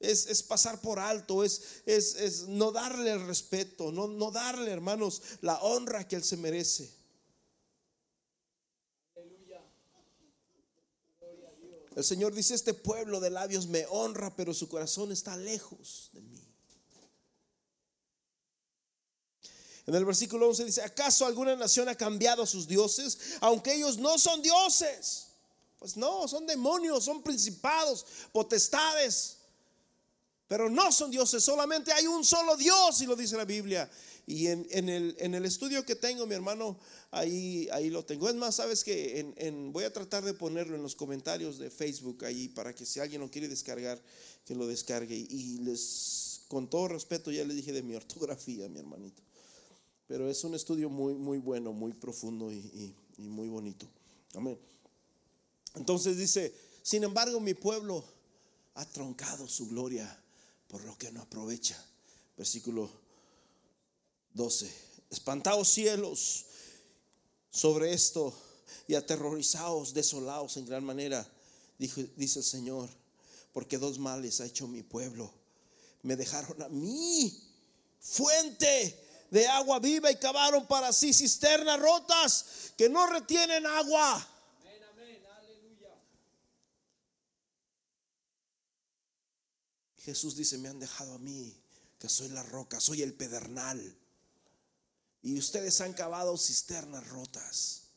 [0.00, 5.60] Es, pasar por alto, es, es, no darle el respeto, no, no darle, hermanos, la
[5.60, 6.90] honra que Él se merece.
[11.94, 16.22] El Señor dice, este pueblo de labios me honra, pero su corazón está lejos de
[16.22, 16.47] mí.
[19.88, 23.96] En el versículo 11 dice, ¿acaso alguna nación ha cambiado a sus dioses, aunque ellos
[23.96, 25.28] no son dioses?
[25.78, 29.38] Pues no, son demonios, son principados, potestades,
[30.46, 33.90] pero no son dioses, solamente hay un solo Dios, y lo dice la Biblia.
[34.26, 36.78] Y en, el, estudio que tengo, mi hermano,
[37.10, 38.28] ahí, lo tengo.
[38.28, 39.24] Es más, sabes que
[39.72, 43.22] voy a tratar de ponerlo en los comentarios de Facebook ahí para que si alguien
[43.22, 43.98] lo quiere descargar,
[44.44, 45.16] que lo descargue.
[45.16, 49.27] Y les, con todo respeto, ya le dije de mi ortografía, mi hermanito.
[50.08, 53.86] Pero es un estudio muy, muy bueno, muy profundo y, muy bonito.
[54.34, 54.58] Amén.
[55.74, 56.52] Entonces dice,
[56.82, 58.02] sin embargo, mi pueblo
[58.74, 60.08] ha troncado su gloria
[60.66, 61.76] por lo que no aprovecha.
[62.38, 62.90] Versículo
[64.32, 64.72] 12.
[65.10, 66.46] Espantados cielos
[67.50, 68.34] sobre esto
[68.86, 71.30] y aterrorizados, desolados en gran manera,
[71.76, 72.88] dice el Señor,
[73.52, 75.30] porque dos males ha hecho mi pueblo.
[76.02, 77.38] Me dejaron a mí,
[78.00, 84.26] fuente de agua viva, y cavaron para sí cisternas rotas que no retienen agua.
[90.04, 91.54] Jesús dice, me han dejado a mí,
[91.98, 93.94] que soy la roca, soy el pedernal.
[95.20, 97.87] Y ustedes han cavado cisternas rotas.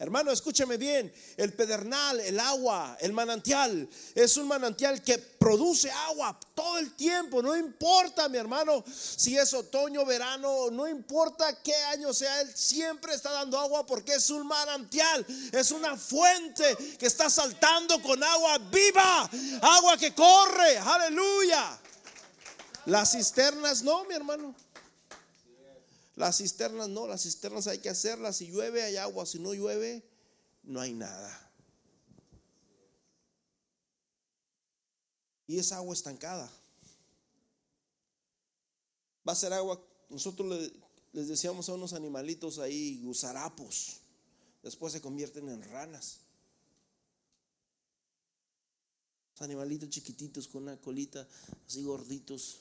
[0.00, 6.40] Hermano, escúcheme bien, el pedernal, el agua, el manantial, es un manantial que produce agua
[6.54, 12.14] todo el tiempo, no importa, mi hermano, si es otoño, verano, no importa qué año
[12.14, 17.28] sea, él siempre está dando agua porque es un manantial, es una fuente que está
[17.28, 19.30] saltando con agua viva,
[19.60, 21.78] agua que corre, aleluya.
[22.86, 24.54] Las cisternas no, mi hermano.
[26.20, 28.36] Las cisternas no, las cisternas hay que hacerlas.
[28.36, 30.06] Si llueve hay agua, si no llueve
[30.64, 31.50] no hay nada.
[35.46, 36.52] Y es agua estancada.
[39.26, 40.70] Va a ser agua, nosotros
[41.14, 44.00] les decíamos a unos animalitos ahí, gusarapos.
[44.62, 46.18] Después se convierten en ranas.
[49.38, 51.26] animalitos chiquititos con una colita
[51.66, 52.60] así gorditos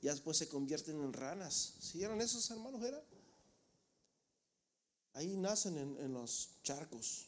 [0.00, 1.74] ya después se convierten en ranas.
[1.80, 3.02] Si eran esos hermanos, era.
[5.14, 7.26] Ahí nacen en, los charcos.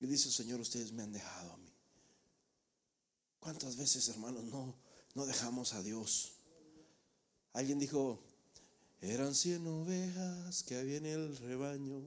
[0.00, 1.72] Y dice Señor, ustedes me han dejado a mí.
[3.38, 4.74] ¿Cuántas veces, hermanos, no,
[5.14, 6.32] no dejamos a Dios?
[7.52, 8.20] Alguien dijo,
[9.00, 12.02] eran cien ovejas que había en el rebaño.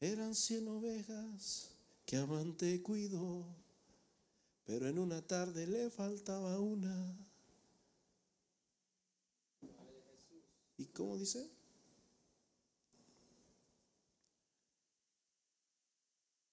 [0.00, 1.70] Eran cien ovejas
[2.04, 3.59] que amante cuidó.
[4.70, 7.18] Pero en una tarde le faltaba una.
[10.76, 11.50] ¿Y cómo dice?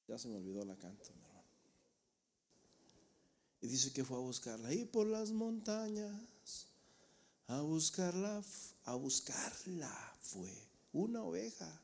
[0.07, 1.47] Ya se me olvidó la canto, mi hermano.
[3.61, 6.65] Y dice que fue a buscarla ahí por las montañas.
[7.45, 8.43] A buscarla,
[8.86, 10.51] a buscarla fue
[10.91, 11.84] una oveja.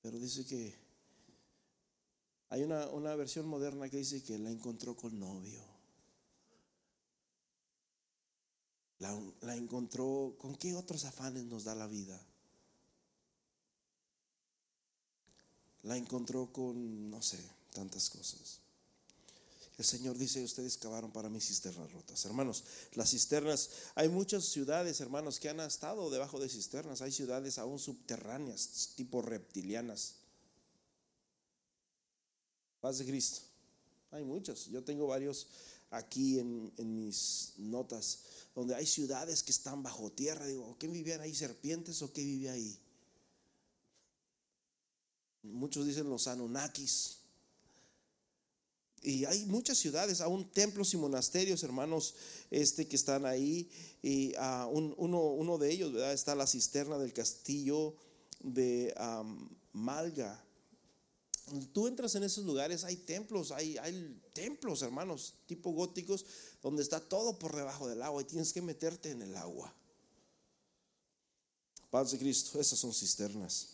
[0.00, 0.81] Pero dice que
[2.52, 5.58] hay una, versión moderna que dice que la encontró con novio.
[8.98, 12.20] La, la, encontró, ¿con qué otros afanes nos da la vida?
[15.84, 17.42] La encontró con, no sé,
[17.72, 18.60] tantas cosas.
[19.78, 22.22] El Señor dice, ustedes cavaron para mí cisternas rotas.
[22.26, 27.00] Hermanos, las cisternas, hay muchas ciudades, hermanos, que han estado debajo de cisternas.
[27.00, 30.16] Hay ciudades aún subterráneas, tipo reptilianas.
[32.82, 33.40] Paz de Cristo.
[34.10, 34.66] Hay muchos.
[34.66, 35.46] Yo tengo varios
[35.90, 38.18] aquí en, mis notas,
[38.56, 40.44] donde hay ciudades que están bajo tierra.
[40.46, 41.32] Digo, ¿qué vivían ahí?
[41.32, 42.76] ¿Serpientes o qué vivía ahí?
[45.44, 47.18] Muchos dicen los Anunnakis.
[49.00, 52.16] Y hay muchas ciudades, aún templos y monasterios, hermanos,
[52.50, 53.70] este que están ahí.
[54.02, 56.12] Y uh, uno, de ellos, ¿verdad?
[56.12, 57.94] Está la cisterna del castillo
[58.40, 58.92] de
[59.72, 60.44] Malga
[61.72, 63.76] tú entras en esos lugares, hay templos, hay,
[64.32, 66.24] templos, hermanos, tipo góticos,
[66.62, 69.74] donde está todo por debajo del agua y tienes que meterte en el agua.
[71.90, 73.68] Paz de Cristo, esas son cisternas.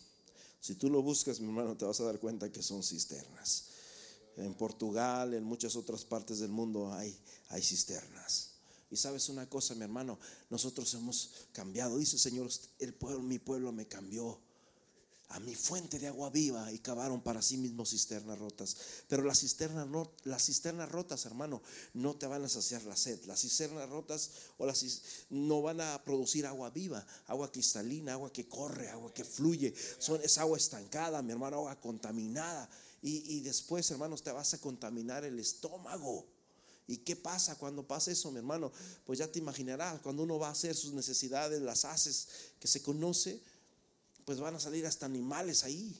[0.59, 3.65] Si tú lo buscas, mi hermano, te vas a dar cuenta que son cisternas.
[4.35, 7.17] En Portugal, en muchas otras partes del mundo hay,
[7.49, 8.49] hay cisternas.
[8.91, 11.97] Y sabes una cosa, mi hermano, nosotros hemos cambiado.
[11.97, 12.49] Dice el Señor,
[12.79, 14.41] el pueblo, mi pueblo me cambió
[15.29, 18.75] a mi fuente de agua viva y cavaron para sí mismos cisternas rotas.
[19.07, 19.87] Pero las cisternas,
[20.23, 21.61] las cisternas rotas, hermano,
[21.93, 23.23] no te van a saciar la sed.
[23.25, 24.83] Las cisternas rotas o las,
[25.29, 29.73] no van a producir agua viva, agua cristalina, agua que corre, agua que fluye.
[29.99, 32.67] Son, es agua estancada, mi hermano, agua contaminada.
[33.03, 36.25] Y, y después, hermanos, te vas a contaminar el estómago.
[36.87, 38.71] ¿Y qué pasa cuando pasa eso, mi hermano?
[39.05, 42.27] Pues ya te imaginarás, cuando uno va a hacer sus necesidades, las haces
[42.59, 43.39] que se conoce,
[44.25, 45.95] pues van a salir hasta animales ahí,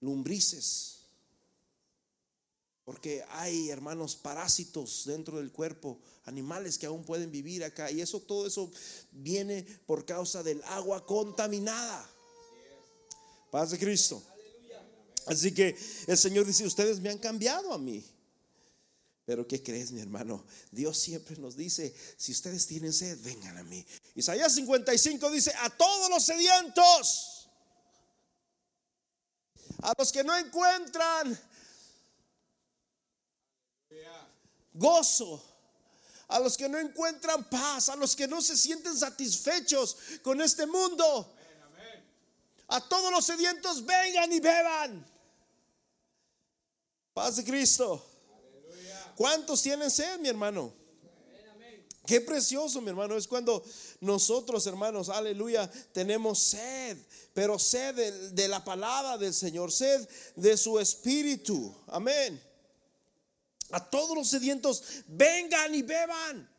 [0.00, 1.00] lumbrices.
[2.84, 7.90] Porque hay, hermanos, parásitos dentro del cuerpo, animales que aún pueden vivir acá.
[7.90, 8.70] Y eso, todo eso
[9.10, 12.10] viene por causa del agua contaminada.
[13.50, 14.22] Paz de Cristo.
[15.26, 15.74] Así que
[16.06, 18.04] el Señor dice, ustedes me han cambiado a mí.
[19.24, 20.44] Pero ¿qué crees, mi hermano?
[20.70, 23.84] Dios siempre nos dice, si ustedes tienen sed, vengan a mí.
[24.14, 27.48] Isaías 55 dice, a todos los sedientos,
[29.82, 31.38] a los que no encuentran
[34.74, 35.42] gozo,
[36.28, 40.66] a los que no encuentran paz, a los que no se sienten satisfechos con este
[40.66, 41.34] mundo.
[42.68, 45.06] A todos los sedientos vengan y beban.
[47.12, 48.13] Paz de Cristo.
[49.16, 50.72] ¿Cuántos tienen sed, mi hermano?
[52.06, 53.64] Qué precioso, mi hermano, es cuando
[54.00, 56.98] nosotros, hermanos, aleluya, tenemos sed,
[57.32, 60.06] pero sed de, de, la palabra del Señor, sed
[60.36, 61.74] de su espíritu.
[61.86, 62.42] Amén.
[63.70, 66.53] A todos los sedientos, vengan y beban.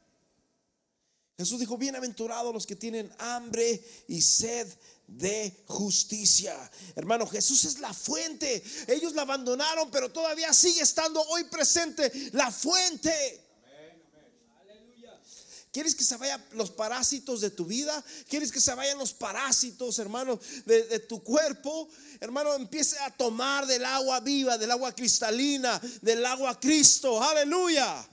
[1.37, 4.67] Jesús dijo, bienaventurados los que tienen hambre y sed
[5.05, 6.55] de justicia.
[6.95, 8.63] Hermano, Jesús es la fuente.
[8.87, 13.41] Ellos la abandonaron, pero todavía sigue estando hoy presente la fuente.
[15.73, 18.01] ¿Quieres que se vayan los parásitos de tu vida?
[18.29, 21.89] ¿Quieres que se vayan los parásitos, hermano, de, de, tu cuerpo?
[22.21, 27.21] Hermano, empiece a tomar del agua viva, del agua cristalina, del agua Cristo.
[27.21, 28.07] Aleluya.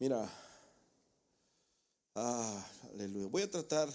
[0.00, 0.26] Mira,
[2.14, 3.26] ah, aleluya.
[3.26, 3.86] Voy a tratar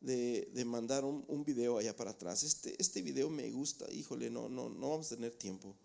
[0.00, 2.42] de, de mandar un, un, video allá para atrás.
[2.44, 5.76] Este, este video me gusta, híjole, no, no, no vamos a tener tiempo.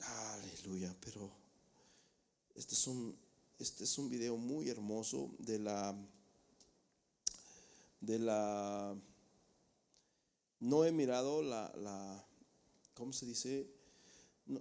[0.00, 1.30] Aleluya, pero
[2.56, 3.18] este es un,
[3.58, 5.96] este es un video muy hermoso de la,
[8.02, 8.94] de la,
[10.60, 12.22] no he mirado la, la
[12.92, 13.77] ¿cómo se dice?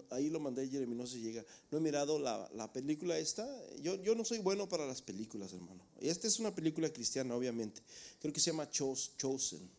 [0.09, 1.45] Ahí lo mandé Jeremy, no se llega.
[1.71, 3.47] No he mirado la, la película esta.
[3.81, 5.83] Yo, yo, no soy bueno para las películas, hermano.
[5.99, 7.81] Esta es una película cristiana, obviamente.
[8.19, 9.69] Creo que se llama Chosen,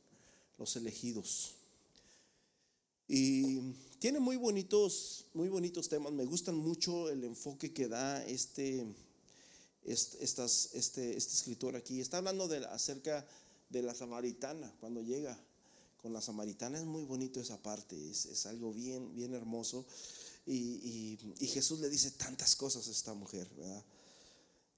[0.57, 1.55] Los Elegidos.
[3.07, 3.61] Y
[3.99, 6.13] tiene muy bonitos, muy bonitos temas.
[6.13, 8.87] Me gustan mucho el enfoque que da este,
[9.85, 12.01] este, estas, este, este escritor aquí.
[12.01, 13.27] Está hablando de, acerca
[13.71, 15.39] de la samaritana cuando llega
[16.09, 19.87] la samaritana es muy bonito esa parte, es, algo bien, bien hermoso.
[20.47, 23.85] Y, Jesús le dice tantas cosas a esta mujer, ¿verdad?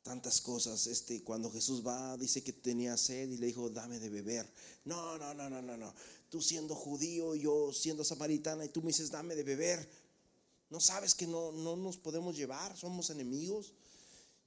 [0.02, 0.86] Tantas cosas.
[0.86, 4.50] Este, cuando Jesús va, dice que tenía sed y le dijo, dame de beber.
[4.84, 5.94] No, no, no, no, no, no.
[6.28, 9.88] Tú siendo judío, yo siendo samaritana, y tú me dices, dame de beber.
[10.70, 13.74] No sabes que no, no nos podemos llevar, somos enemigos.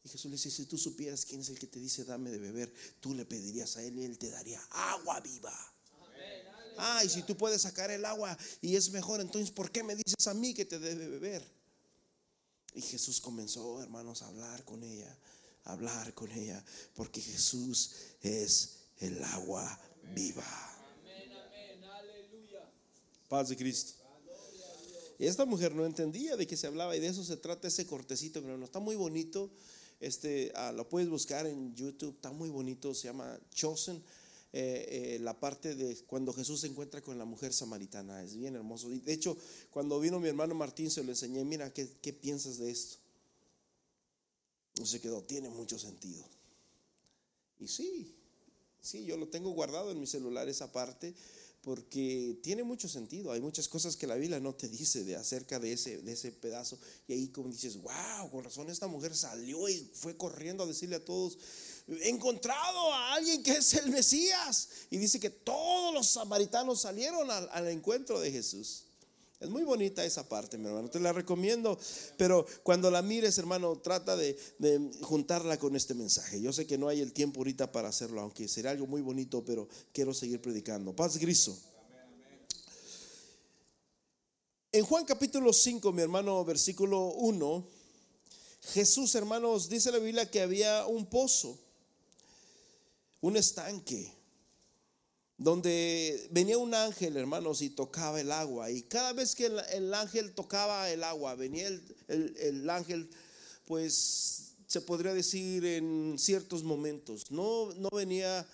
[0.04, 2.38] Y Jesús le dice, si tú supieras quién es el que te dice, dame de
[2.38, 5.73] beber, tú le pedirías a él y él te daría agua viva.
[6.78, 9.96] Ah, y si tú puedes sacar el agua y es mejor, entonces ¿por qué me
[9.96, 11.44] dices a mí que te debe beber?
[12.76, 15.16] Y Jesús comenzó, hermanos, a hablar con ella,
[15.66, 16.64] a hablar con ella,
[16.96, 19.80] porque Jesús es el agua
[20.16, 20.46] viva.
[23.30, 23.94] Paz de Cristo.
[25.20, 27.86] Y esta mujer no entendía de qué se hablaba y de eso se trata ese
[27.86, 29.52] cortecito, pero no está muy bonito.
[30.00, 34.04] Este, ah, lo puedes buscar en YouTube, está muy bonito, se llama Chosen
[34.56, 38.24] eh, eh, la parte de cuando Jesús se encuentra con la mujer samaritana.
[38.24, 38.92] Es bien hermoso.
[38.92, 39.36] Y de hecho,
[39.72, 42.98] cuando vino mi hermano Martín, se lo enseñé, mira, ¿qué, qué piensas de esto?
[44.76, 46.24] Y se quedó, tiene mucho sentido.
[47.60, 48.16] Y sí,
[48.80, 51.16] sí, yo lo tengo guardado en mi celular esa parte
[51.64, 53.32] porque tiene mucho sentido.
[53.32, 56.32] Hay muchas cosas que la Biblia no te dice de acerca de ese, de ese
[56.32, 56.78] pedazo.
[57.08, 60.98] Y ahí como dices, wow, con razón esta mujer salió y fue corriendo a decirle
[60.98, 61.38] a todos,
[61.88, 64.70] he encontrado a alguien que es el Mesías.
[64.90, 68.86] Y dice que todos los samaritanos salieron al, encuentro de Jesús.
[69.40, 70.90] Es muy bonita esa parte, mi hermano.
[70.90, 71.78] Te la recomiendo.
[72.18, 74.38] Pero cuando la mires, hermano, trata de,
[75.02, 76.42] juntarla con este mensaje.
[76.42, 79.44] Yo sé que no hay el tiempo ahorita para hacerlo, aunque sería algo muy bonito,
[79.44, 80.96] pero quiero seguir predicando.
[80.96, 81.58] Paz, Cristo.
[84.72, 87.68] En Juan capítulo 5, mi hermano, versículo 1,
[88.72, 91.60] Jesús, hermanos, dice la Biblia que había un pozo,
[93.24, 94.14] un estanque
[95.38, 98.70] donde venía un ángel, hermanos, y tocaba el agua.
[98.70, 103.10] Y cada vez que el, el ángel tocaba el agua, venía el, el, el, ángel,
[103.66, 107.32] pues se podría decir en ciertos momentos.
[107.32, 108.46] No, no venía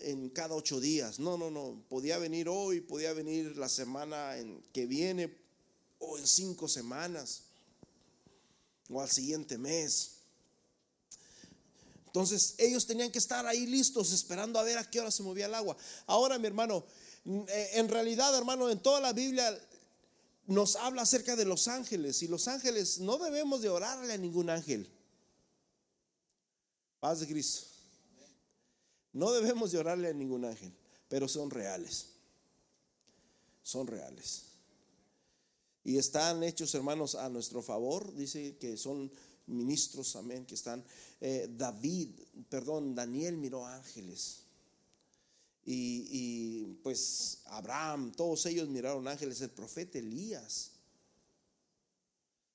[0.00, 1.84] en cada ocho días, no, no, no.
[1.88, 5.32] Podía venir hoy, podía venir la semana en que viene,
[6.00, 7.42] o en cinco semanas,
[8.90, 10.13] o al siguiente mes.
[12.14, 15.46] Entonces ellos tenían que estar ahí listos esperando a ver a qué hora se movía
[15.46, 15.76] el agua.
[16.06, 16.86] Ahora, mi hermano,
[17.24, 19.58] eh, en realidad, hermano, en toda la Biblia
[20.46, 24.48] nos habla acerca de los ángeles y los ángeles no debemos de orarle a ningún
[24.48, 24.88] ángel.
[27.00, 27.66] Paz de Cristo.
[29.12, 30.72] No debemos de orarle a ningún ángel,
[31.08, 32.10] pero son reales.
[33.64, 34.44] Son reales.
[35.82, 38.14] Y están hechos, hermanos, a nuestro favor.
[38.14, 39.10] Dice que son
[39.46, 40.84] ministros, amén, que están.
[41.20, 42.10] Eh, David,
[42.48, 44.40] perdón, Daniel miró ángeles.
[45.64, 50.72] Y, y, pues Abraham, todos ellos miraron ángeles, el profeta Elías.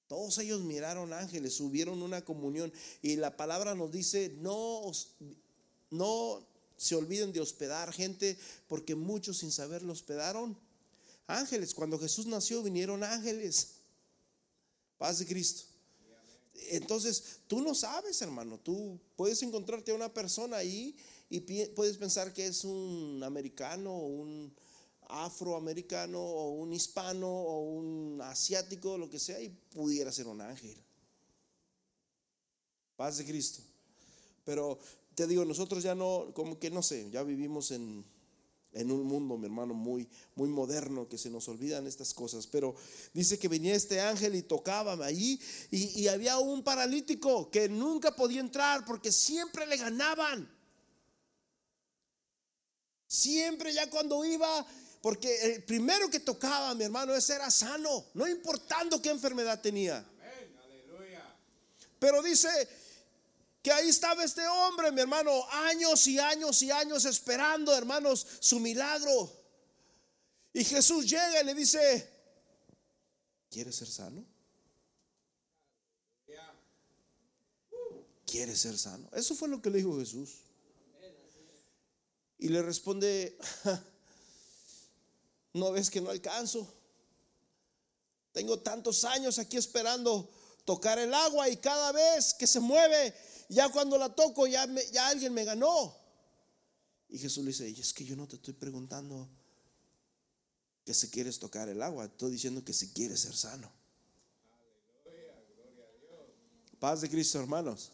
[0.08, 2.74] Todos ellos miraron ángeles, subieron una comunión
[3.04, 4.92] y la palabra nos dice, no,
[5.92, 8.36] no se olviden de hospedar gente,
[8.68, 10.58] porque muchos sin saberlo hospedaron
[11.28, 11.76] ángeles.
[11.76, 13.76] Cuando Jesús nació vinieron ángeles.
[14.98, 15.68] Paz de Cristo.
[16.54, 20.95] Entonces, tú no sabes, hermano, tú puedes encontrarte a una persona ahí
[21.30, 24.54] y puedes pensar que es un americano o un
[25.08, 30.78] afroamericano o un hispano o un asiático, lo que sea, y pudiera ser un ángel.
[32.95, 33.62] Paz de Cristo.
[34.43, 34.80] Pero
[35.16, 38.06] te digo, nosotros ya no, como que no sé, ya vivimos en,
[38.74, 42.47] un mundo, mi hermano, muy, muy moderno, que se nos olvidan estas cosas.
[42.47, 42.76] Pero
[43.13, 45.39] dice que venía este ángel y tocaba allí
[45.72, 50.49] y, y había un paralítico que nunca podía entrar porque siempre le ganaban.
[53.07, 54.65] Siempre ya cuando iba,
[55.01, 60.05] porque el primero que tocaba, mi hermano, ese era sano, no importando qué enfermedad tenía.
[61.99, 62.49] Pero dice,
[63.70, 68.59] que ahí estaba este hombre, mi hermano, años y años y años esperando, hermanos, su
[68.59, 69.32] milagro.
[70.51, 72.09] Y Jesús llega y le dice,
[73.47, 74.26] ¿quieres ser sano?
[78.26, 79.07] ¿Quieres ser sano?
[79.13, 80.39] Eso fue lo que le dijo Jesús.
[82.39, 83.38] Y le responde,
[85.53, 86.67] no ves que no alcanzo.
[88.32, 90.28] Tengo tantos años aquí esperando
[90.65, 95.08] tocar el agua y cada vez que se mueve ya cuando la toco, ya, ya
[95.08, 95.95] alguien me ganó.
[97.10, 99.28] Y Jesús le dice, es que yo no te estoy preguntando
[100.86, 103.72] que si quieres tocar el agua, estoy diciendo que si quieres ser sano.
[106.80, 107.91] Paz de Cristo, hermanos.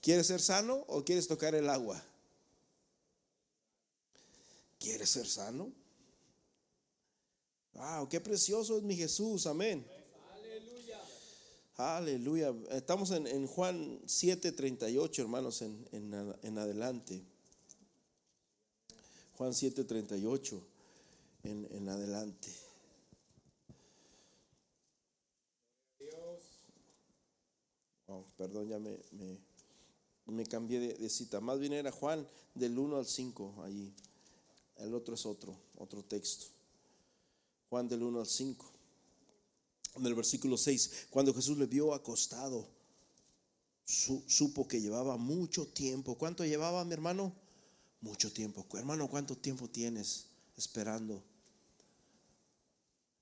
[0.00, 2.02] ¿Quieres ser sano o quieres tocar el agua?
[4.78, 5.72] ¿Quieres ser sano?
[7.74, 9.86] Wow, qué precioso es mi Jesús, amén.
[11.78, 12.52] Aleluya.
[12.70, 17.22] Estamos en, Juan 7:38, hermanos, en, adelante.
[19.36, 20.60] Juan 7:38,
[21.44, 22.52] en, en adelante.
[28.08, 31.38] Oh, perdón, ya me, cambié de, de, cita.
[31.40, 32.26] Más bien era Juan
[32.56, 33.94] del 1 al 5 allí.
[34.78, 36.46] El otro es otro, otro texto.
[37.70, 38.77] Juan del 1 al 5
[39.96, 42.68] en el versículo 6, cuando Jesús le vio acostado,
[43.84, 46.16] supo que llevaba mucho tiempo.
[46.16, 47.34] ¿Cuánto llevaba mi hermano?
[48.00, 48.66] Mucho tiempo.
[48.74, 50.26] Hermano, ¿cuánto tiempo tienes
[50.56, 51.24] esperando?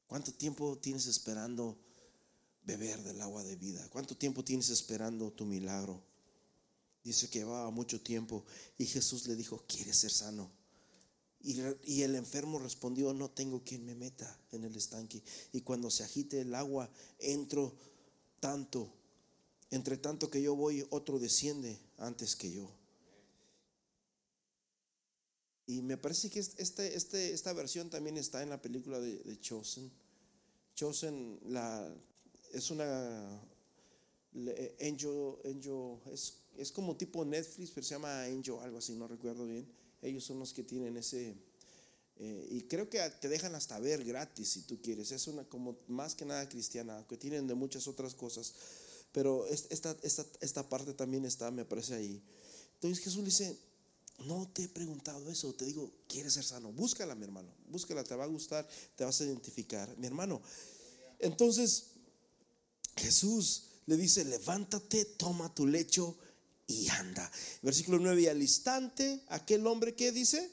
[0.06, 1.78] ¿Cuánto tiempo tienes esperando
[2.64, 3.86] beber del agua de vida?
[3.90, 6.02] ¿Cuánto tiempo tienes esperando tu milagro?
[7.04, 8.44] Dice que llevaba mucho tiempo
[8.76, 10.50] y Jesús le dijo, ¿quieres ser sano?
[11.46, 15.22] Y, el enfermo respondió, no tengo quien me meta en el estanque.
[15.52, 16.90] Y cuando se agite el agua,
[17.20, 17.72] entro
[18.40, 18.92] tanto.
[19.70, 22.68] Entre tanto que yo voy, otro desciende antes que yo.
[25.68, 29.92] Y me parece que este, este, esta versión también está en la película de, Chosen.
[30.74, 31.38] Chosen
[32.52, 33.40] es una...
[34.80, 39.46] Angel, Angel es, es como tipo Netflix, pero se llama Angel, algo así, no recuerdo
[39.46, 41.34] bien ellos son los que tienen ese...
[42.18, 45.12] Eh, y creo que te dejan hasta ver gratis si tú quieres.
[45.12, 48.54] Es una como más que nada cristiana, que tienen de muchas otras cosas.
[49.12, 52.22] Pero esta, esta, esta parte también está, me parece ahí.
[52.74, 53.58] Entonces Jesús le dice,
[54.24, 56.72] no te he preguntado eso, te digo, ¿quieres ser sano?
[56.72, 59.94] Búscala, mi hermano, búscala, te va a gustar, te vas a identificar.
[59.98, 60.40] Mi hermano,
[61.18, 61.88] entonces
[62.96, 66.16] Jesús le dice, levántate, toma tu lecho
[66.66, 67.30] y anda.
[67.62, 70.50] Versículo 9, y al instante aquel hombre que dice,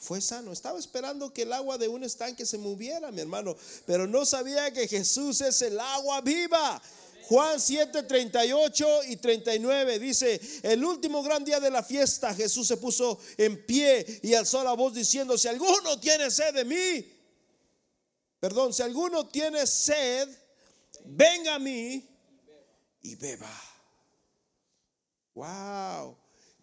[0.00, 0.52] fue sano.
[0.52, 3.56] Estaba esperando que el agua de un estanque se moviera, mi hermano,
[3.86, 6.80] pero no sabía que Jesús es el agua viva.
[7.24, 12.76] Juan 7, 38 y 39 dice, el último gran día de la fiesta Jesús se
[12.76, 17.06] puso en pie y alzó la voz diciendo, si alguno tiene sed de mí,
[18.40, 20.28] perdón, si alguno tiene sed,
[21.04, 22.04] venga a mí
[23.02, 23.69] y beba.
[25.34, 26.16] Wow.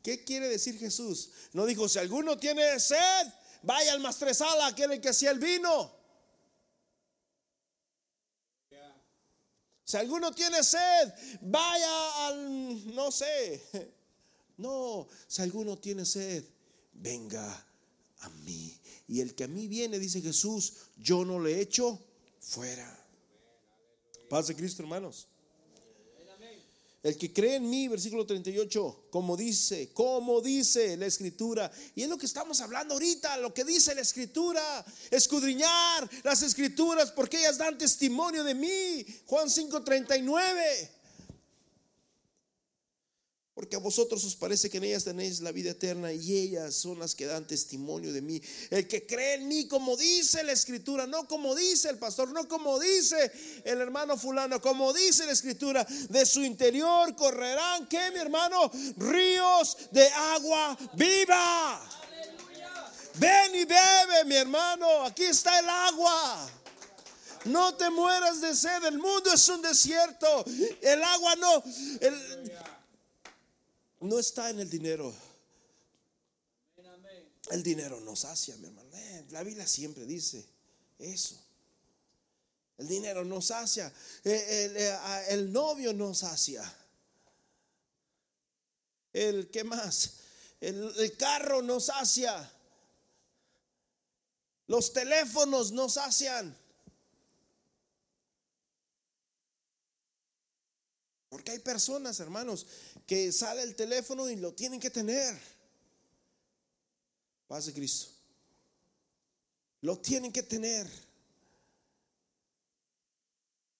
[0.03, 1.31] ¿Qué quiere decir Jesús?
[1.53, 3.27] No dijo, si alguno tiene sed,
[3.63, 5.97] vaya al maestresala, aquel que hacía el vino.
[9.83, 13.93] Si alguno tiene sed, vaya al, no sé.
[14.57, 16.43] No, si alguno tiene sed,
[16.91, 17.67] venga
[18.19, 18.75] a mí.
[19.07, 21.99] Y el que a mí viene, dice Jesús, yo no le echo
[22.39, 23.07] fuera.
[24.29, 25.27] Paz de Cristo, hermanos.
[27.03, 31.71] El que cree en mí, versículo 38, como dice, como dice la escritura.
[31.95, 34.85] Y es lo que estamos hablando ahorita, lo que dice la escritura.
[35.11, 39.05] Escudriñar las escrituras porque ellas dan testimonio de mí.
[39.25, 40.96] Juan 5:39.
[43.57, 46.99] Porque a vosotros os parece que en ellas tenéis la vida eterna y ellas son
[46.99, 48.39] las que dan testimonio de mí.
[48.69, 52.47] El que cree en mí, como dice la escritura, no como dice el pastor, no
[52.47, 53.31] como dice
[53.65, 59.75] el hermano fulano, como dice la escritura, de su interior correrán, que mi hermano, ríos
[59.89, 61.81] de agua viva.
[63.15, 66.47] Ven y bebe, mi hermano, aquí está el agua.
[67.45, 70.45] No te mueras de sed, el mundo es un desierto.
[70.79, 71.63] El agua no,
[72.01, 72.51] el,
[74.01, 75.13] no está en el dinero.
[77.49, 78.89] El dinero nos sacia, mi hermano.
[78.93, 80.45] Eh, la Biblia siempre dice
[80.99, 81.41] eso.
[82.77, 83.87] El dinero nos sacia.
[84.23, 86.61] Eh, eh, el, novio nos sacia.
[89.13, 90.17] El, ¿qué más?
[90.59, 92.51] El, el carro nos sacia.
[94.67, 96.55] Los teléfonos nos sacian.
[101.29, 102.67] Porque hay personas, hermanos,
[103.07, 105.39] que sale el teléfono y lo tienen que tener.
[107.47, 108.11] Paz de Cristo.
[109.81, 110.85] Lo tienen que tener.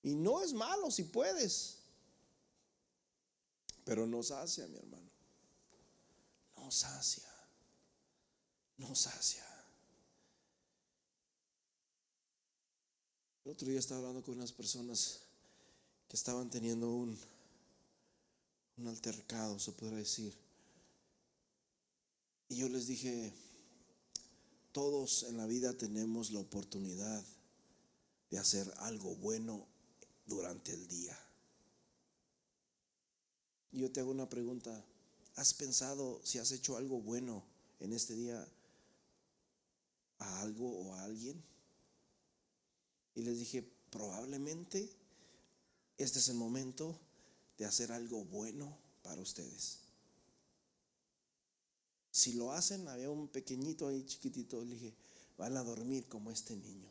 [0.04, 1.80] Y no es malo si puedes.
[3.84, 5.12] Pero no sacia, mi hermano.
[6.56, 7.30] No sacia.
[8.78, 9.46] No sacia.
[13.44, 15.20] El otro día estaba hablando con unas personas
[16.08, 17.18] que estaban teniendo un
[18.78, 20.38] un altercado, se podría decir.
[22.50, 23.34] Y yo les dije,
[24.72, 27.24] todos en la vida tenemos la oportunidad
[28.30, 29.66] de hacer algo bueno
[30.26, 31.18] durante el día.
[33.72, 34.86] Yo te hago una pregunta,
[35.36, 37.44] ¿has pensado si has hecho algo bueno
[37.80, 38.48] en este día
[40.20, 41.44] a algo o a alguien?
[43.16, 44.90] Y les dije, probablemente
[45.98, 47.00] este es el momento
[47.58, 49.80] de hacer algo bueno para ustedes.
[52.12, 54.93] Si lo hacen, había un pequeñito ahí chiquitito, le dije,
[55.38, 56.89] van a dormir como este niño.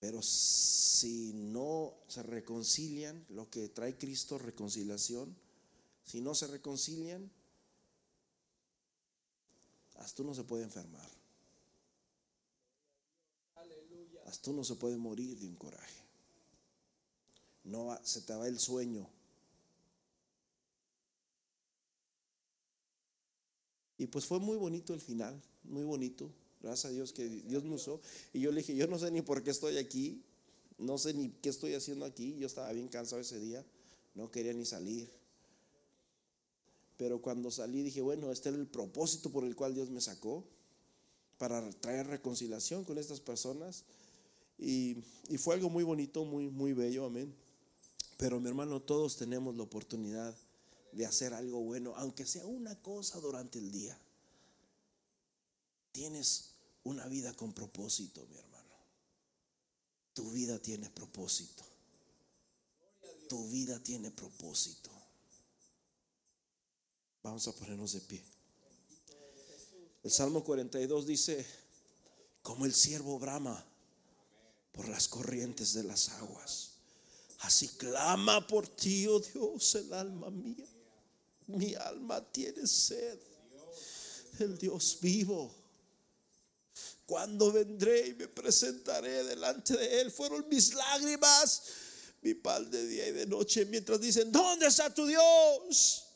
[0.00, 5.34] Pero si no se reconcilian, lo que trae Cristo, reconciliación,
[6.04, 7.30] si no se reconcilian,
[9.96, 11.10] hasta uno se puede enfermar.
[14.26, 16.03] Hasta uno se puede morir de un coraje
[17.64, 19.08] no se te va el sueño.
[23.98, 26.30] Y pues fue muy bonito el final, muy bonito.
[26.60, 28.00] Gracias a Dios que Dios me usó.
[28.32, 30.22] Y yo le dije, yo no sé ni por qué estoy aquí,
[30.78, 32.36] no sé ni qué estoy haciendo aquí.
[32.36, 33.64] Yo estaba bien cansado ese día,
[34.14, 35.10] no quería ni salir.
[36.96, 40.44] Pero cuando salí dije, bueno, este era el propósito por el cual Dios me sacó,
[41.38, 43.84] para traer reconciliación con estas personas.
[44.58, 44.96] Y,
[45.28, 47.34] y fue algo muy bonito, muy, muy bello, amén.
[48.16, 50.34] Pero mi hermano, todos tenemos la oportunidad
[50.92, 53.98] de hacer algo bueno, aunque sea una cosa durante el día.
[55.92, 56.54] Tienes
[56.84, 58.54] una vida con propósito, mi hermano.
[60.12, 61.64] Tu vida tiene propósito.
[63.28, 64.90] Tu vida tiene propósito.
[67.22, 68.22] Vamos a ponernos de pie.
[70.02, 71.46] El Salmo 42 dice,
[72.42, 73.64] como el siervo brama
[74.72, 76.73] por las corrientes de las aguas.
[77.44, 80.66] Así clama por ti, oh Dios, el alma mía.
[81.46, 83.18] Mi alma tiene sed.
[84.38, 85.54] El Dios vivo.
[87.06, 91.62] Cuando vendré y me presentaré delante de Él, fueron mis lágrimas,
[92.22, 96.06] mi pan de día y de noche, mientras dicen, ¿dónde está tu Dios?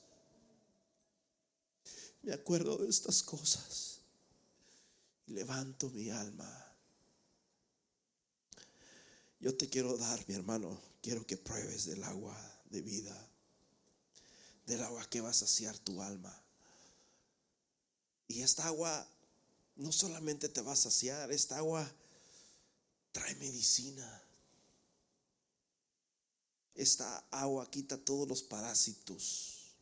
[2.22, 3.88] Me acuerdo de estas cosas
[5.28, 6.64] levanto mi alma.
[9.40, 12.36] Yo te quiero dar, mi hermano, quiero que pruebes del agua
[12.70, 13.30] de vida,
[14.66, 16.34] del agua que va a saciar tu alma.
[18.26, 19.08] Y esta agua
[19.76, 21.90] no solamente te va a saciar, esta agua
[23.12, 24.22] trae medicina.
[26.74, 29.74] Esta agua quita todos los parásitos.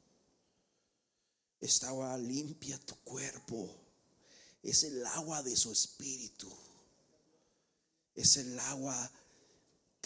[1.61, 3.75] Esta agua limpia tu cuerpo.
[4.63, 6.51] Es el agua de su espíritu.
[8.15, 9.11] Es el agua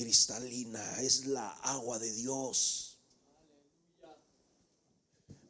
[0.01, 2.97] cristalina, es la agua de Dios.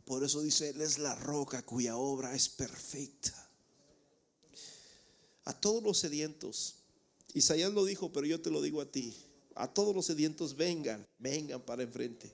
[0.05, 3.49] Por eso dice, Él es la roca cuya obra es perfecta.
[5.45, 6.75] A todos los sedientos,
[7.33, 9.17] Isaías lo dijo, pero yo te lo digo a ti,
[9.55, 12.33] A todos los sedientos vengan, vengan para enfrente.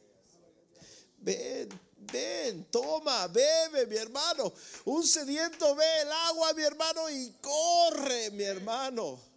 [1.18, 1.68] Ven,
[2.12, 4.54] ven, toma, bebe, mi hermano.
[4.86, 9.35] Un sediento ve el agua, mi hermano, y corre, mi hermano.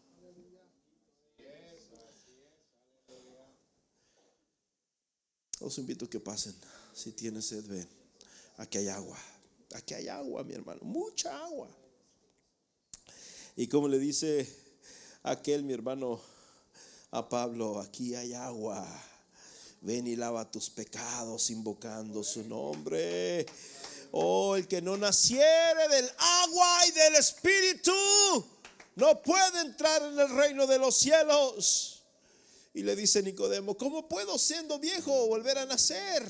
[5.59, 6.55] Os invito a que pasen.
[6.93, 7.87] Si tienes sed, ven.
[8.57, 9.17] Aquí hay agua.
[9.75, 10.81] Aquí hay agua, mi hermano.
[10.83, 11.69] Mucha agua.
[13.55, 14.47] Y como le dice
[15.23, 16.21] aquel, mi hermano,
[17.11, 18.87] a Pablo, aquí hay agua.
[19.81, 23.45] Ven y lava tus pecados invocando su nombre.
[24.11, 27.91] Oh, el que no naciere del agua y del espíritu
[28.95, 31.98] no puede entrar en el reino de los cielos.
[32.73, 36.23] Y le dice Nicodemo, ¿cómo puedo siendo viejo volver a nacer?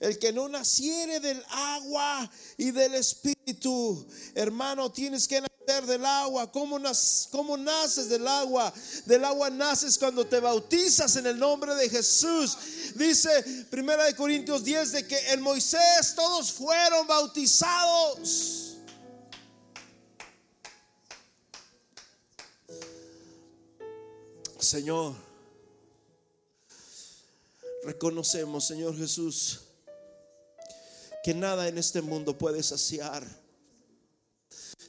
[0.00, 6.50] El que no naciere del agua y del espíritu, hermano, tienes que nacer del agua.
[6.50, 8.72] ¿Cómo, naces del agua?
[9.06, 12.56] Del agua naces cuando te bautizas en el nombre de Jesús.
[12.94, 13.28] Dice
[13.70, 18.76] Primera de Corintios 10 de que en Moisés todos fueron bautizados.
[24.58, 25.27] Señor,
[27.88, 29.60] reconocemos, Señor Jesús,
[31.24, 33.26] que nada en este mundo puede saciar.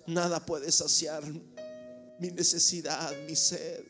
[0.06, 1.24] Nada puede saciar
[2.20, 3.86] mi necesidad, mi sed.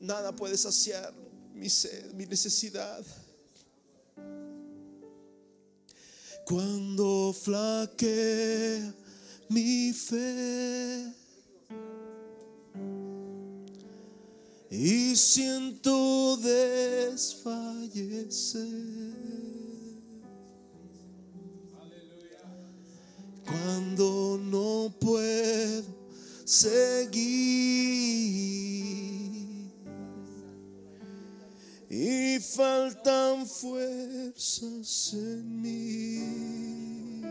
[0.00, 1.14] Nada puede saciar
[1.54, 3.04] mi sed, mi necesidad.
[6.44, 8.92] Cuando flaquea
[9.48, 11.23] mi fe
[14.76, 17.54] y siento desfallecer.
[23.46, 25.84] Cuando no puedo
[26.44, 27.14] seguir
[31.88, 37.22] y faltan fuerzas en mí.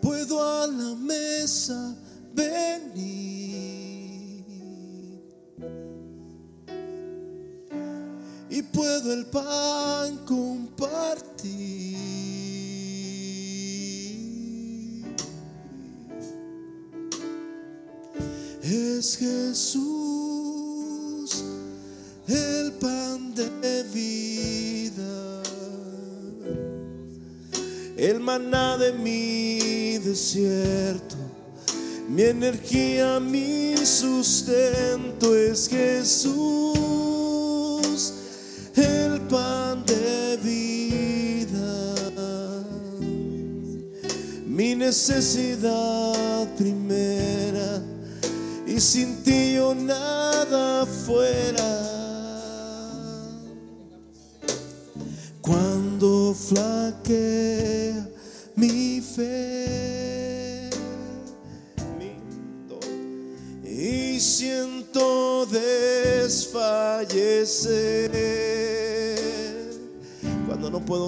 [0.00, 1.99] Puedo a la mesa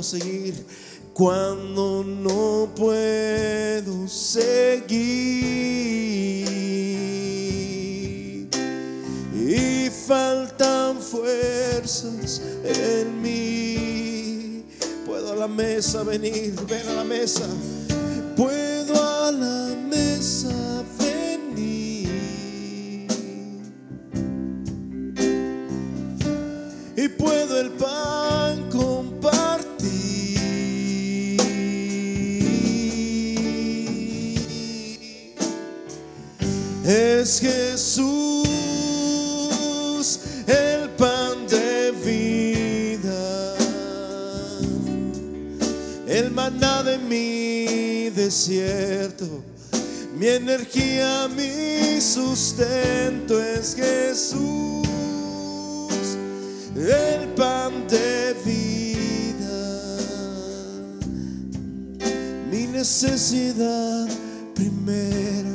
[0.03, 0.55] seguir,
[1.13, 5.69] cuando no puedo seguir.
[9.35, 14.65] Y faltan fuerzas en mí.
[15.05, 17.47] Puedo a la mesa venir, ven a la mesa.
[50.17, 54.87] Mi energía, mi sustento es Jesús
[56.77, 59.97] el pan de vida,
[62.49, 64.09] mi necesidad
[64.55, 65.51] primera,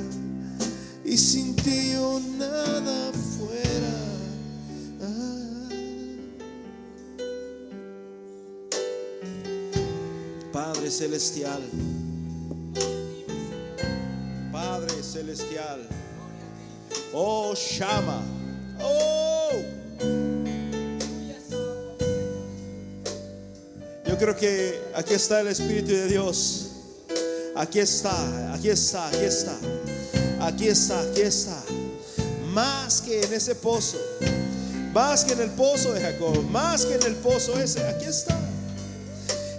[1.06, 3.96] y sin ti yo nada fuera.
[10.52, 11.62] Padre Celestial,
[15.18, 15.80] Celestial,
[17.12, 18.22] oh Shama,
[18.80, 19.52] oh.
[24.06, 26.68] Yo creo que aquí está el Espíritu de Dios
[27.56, 29.58] Aquí está, aquí está, aquí está.
[30.40, 31.64] Aquí está, aquí está.
[32.54, 33.98] Más que en ese pozo.
[34.94, 36.44] Más que en el pozo de Jacob.
[36.52, 37.84] Más que en el pozo ese.
[37.88, 38.38] Aquí está.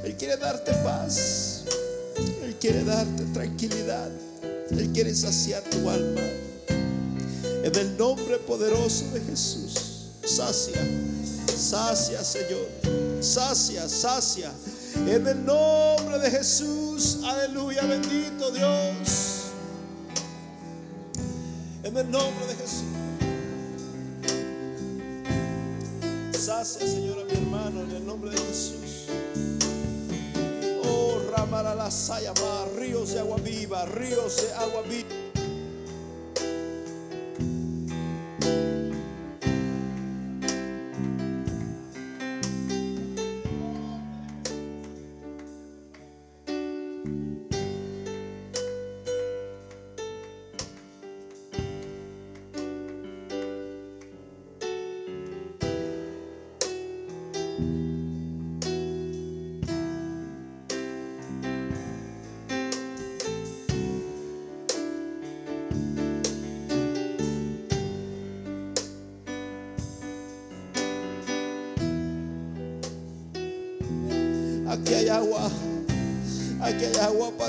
[0.04, 1.64] Él quiere darte paz.
[2.44, 4.12] Él quiere darte tranquilidad.
[4.70, 6.20] Él quiere saciar tu alma.
[7.64, 10.10] En el nombre poderoso de Jesús.
[10.24, 10.80] Sacia.
[11.46, 12.68] Sacia, Señor.
[13.20, 14.52] Sacia, sacia.
[15.06, 17.18] En el nombre de Jesús.
[17.24, 17.82] Aleluya.
[17.82, 19.46] Bendito Dios.
[21.82, 22.84] En el nombre de Jesús.
[26.32, 27.82] Sacia, Señor, a mi hermano.
[27.82, 28.87] En el nombre de Jesús.
[31.58, 32.66] Ramara la Sayama.
[32.78, 33.84] Ríos de agua viva.
[33.86, 35.27] Ríos de agua viva.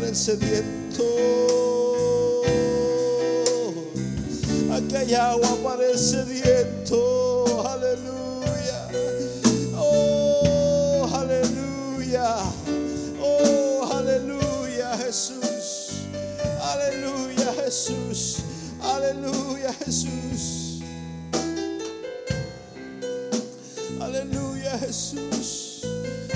[0.10, 1.04] El sediento.
[4.74, 7.64] Aquí agua para el sediento.
[7.70, 8.88] Aleluya.
[9.78, 12.38] Oh, aleluya.
[13.22, 15.92] Oh, aleluya, Jesús.
[16.60, 18.38] Aleluya, Jesús.
[18.82, 20.82] Aleluya, Jesús.
[24.02, 25.86] Aleluya, Jesús.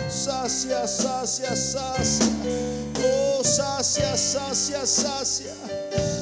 [0.09, 2.27] Sacia, sacia, sacia.
[3.03, 5.53] Oh, sacia, sacia, sacia.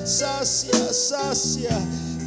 [0.05, 1.77] Sacia, sacia.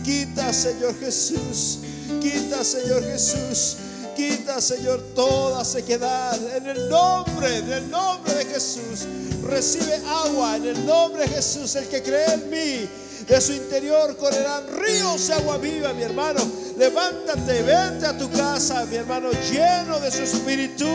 [0.05, 1.79] Quita, Señor Jesús.
[2.21, 3.77] Quita, Señor Jesús.
[4.17, 6.39] Quita, Señor, toda sequedad.
[6.57, 9.07] En el nombre, en el nombre de Jesús.
[9.43, 11.75] Recibe agua en el nombre de Jesús.
[11.77, 12.89] El que cree en mí,
[13.27, 16.41] de su interior correrán ríos de agua viva, mi hermano.
[16.79, 20.87] Levántate, vete a tu casa, mi hermano, lleno de su espíritu.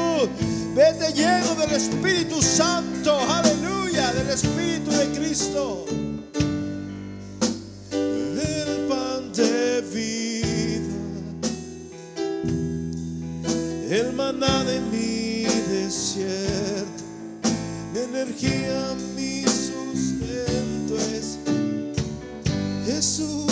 [0.75, 5.85] Vete lleno del Espíritu Santo, aleluya, del Espíritu de Cristo.
[7.91, 10.93] El pan de vida,
[13.89, 17.03] el maná de mi desierto,
[17.93, 21.39] mi energía, mi sustento es
[22.85, 23.48] Jesús.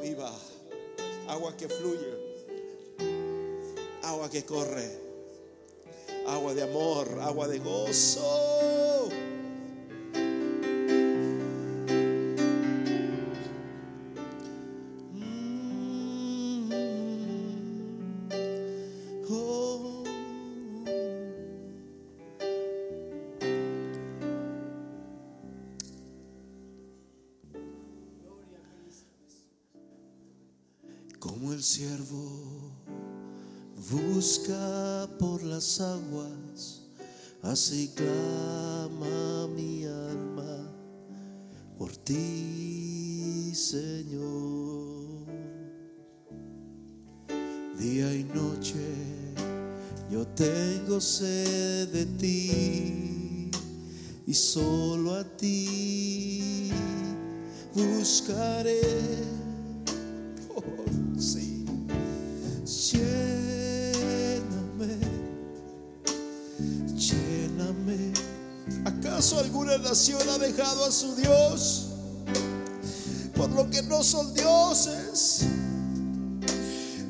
[0.00, 0.32] Viva,
[1.28, 2.12] agua que fluye,
[4.02, 4.88] agua que corre,
[6.26, 9.29] agua de amor, agua de gozo.
[31.20, 32.72] Como el siervo
[33.92, 36.80] busca por las aguas,
[37.42, 40.72] así clama mi alma
[41.76, 45.26] por ti, Señor.
[47.78, 48.80] Día y noche
[50.10, 53.50] yo tengo sed de ti
[54.26, 56.70] y solo a ti
[57.74, 59.39] buscaré.
[69.20, 71.88] ¿Acaso alguna nación ha dejado a su Dios
[73.36, 75.42] por lo que no son dioses?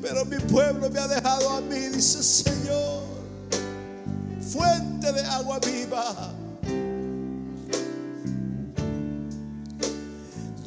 [0.01, 3.03] Pero mi pueblo me ha dejado a mí, dice Señor,
[4.41, 6.33] fuente de agua viva.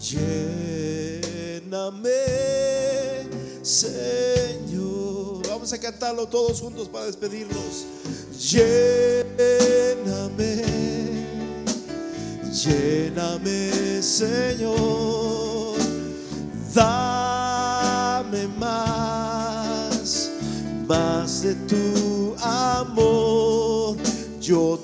[0.00, 0.48] Lléname,
[3.60, 5.46] Señor.
[5.46, 7.84] Vamos a cantarlo todos juntos para despedirnos.
[8.50, 9.34] Lléname,
[12.64, 15.76] lléname, Señor.
[16.74, 20.30] Dame más,
[20.86, 23.96] más de tu amor.
[24.40, 24.78] Yo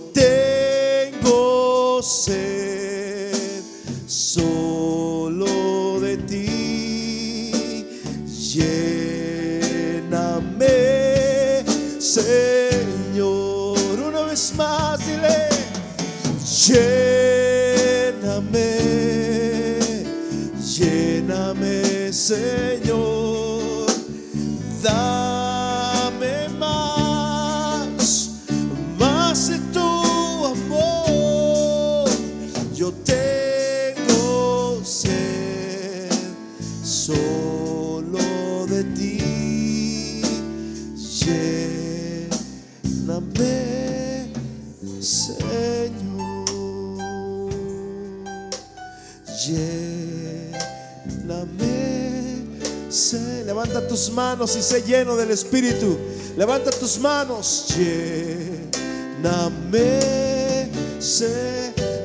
[54.01, 55.99] tus manos y sé lleno del Espíritu.
[56.35, 57.67] Levanta tus manos.
[57.77, 58.71] Lléname.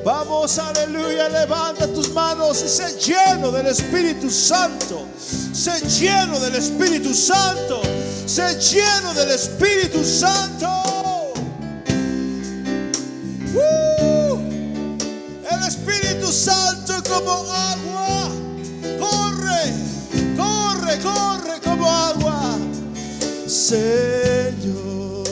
[0.04, 1.30] Vamos, aleluya.
[1.30, 5.06] Levanta tus manos y sé lleno del Espíritu Santo.
[5.18, 7.80] Sé lleno del Espíritu Santo.
[8.26, 10.68] Sé lleno del Espíritu Santo.
[13.54, 14.38] ¡Uh!
[15.50, 17.95] El Espíritu Santo como agua.
[23.66, 25.26] Señor.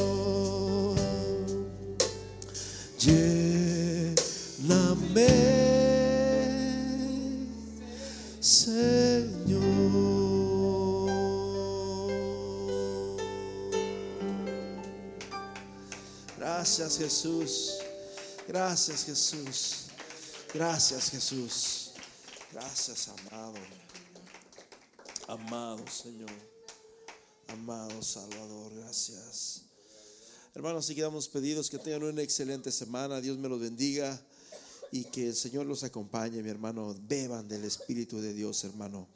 [8.41, 9.63] Señor.
[16.37, 17.79] Gracias Jesús.
[18.49, 19.87] Gracias Jesús.
[20.53, 21.93] Gracias Jesús.
[22.53, 23.55] Gracias amado.
[25.29, 26.54] Amado Señor.
[27.49, 28.73] Amado Salvador.
[28.75, 29.63] Gracias.
[30.55, 33.21] Hermanos, si quedamos pedidos que tengan una excelente semana.
[33.21, 34.21] Dios me los bendiga
[34.93, 36.95] y que el Señor los acompañe, mi hermano.
[37.09, 39.09] Beban del Espíritu de Dios, hermano.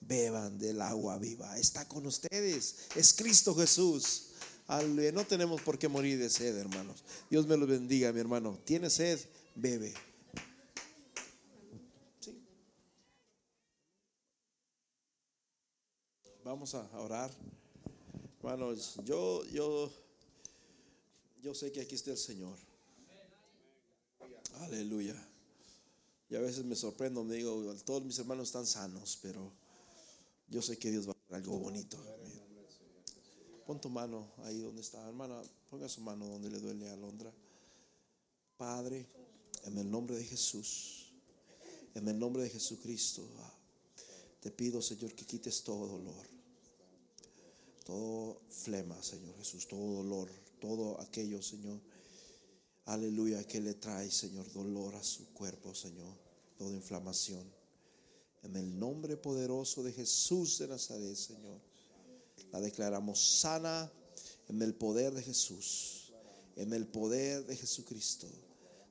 [0.00, 1.58] Beban del agua viva.
[1.58, 2.76] Está con ustedes.
[2.94, 4.28] Es Cristo Jesús.
[5.12, 7.04] No tenemos por qué morir de sed, hermanos.
[7.30, 8.58] Dios me los bendiga, mi hermano.
[8.64, 9.20] ¿Tiene sed?
[9.54, 9.94] Bebe.
[12.20, 12.42] Sí.
[16.44, 17.30] Vamos a orar.
[18.38, 19.90] Hermanos, yo, yo,
[21.42, 22.56] yo sé que aquí está el Señor.
[24.60, 25.14] Aleluya.
[26.28, 29.52] Y a veces me sorprendo, me digo, todos mis hermanos están sanos, pero
[30.48, 31.98] yo sé que Dios va a hacer algo bonito.
[33.66, 37.32] Pon tu mano ahí donde está, hermana, ponga su mano donde le duele a Alondra.
[38.56, 39.06] Padre,
[39.64, 41.12] en el nombre de Jesús,
[41.94, 43.28] en el nombre de Jesucristo,
[44.40, 46.26] te pido, Señor, que quites todo dolor,
[47.86, 50.28] todo flema, Señor Jesús, todo dolor,
[50.60, 51.80] todo aquello, Señor.
[52.86, 56.12] Aleluya, que le trae, Señor, dolor a su cuerpo, Señor,
[56.58, 57.44] toda inflamación.
[58.42, 61.60] En el nombre poderoso de Jesús de Nazaret, Señor,
[62.52, 63.90] la declaramos sana
[64.48, 66.12] en el poder de Jesús,
[66.56, 68.26] en el poder de Jesucristo.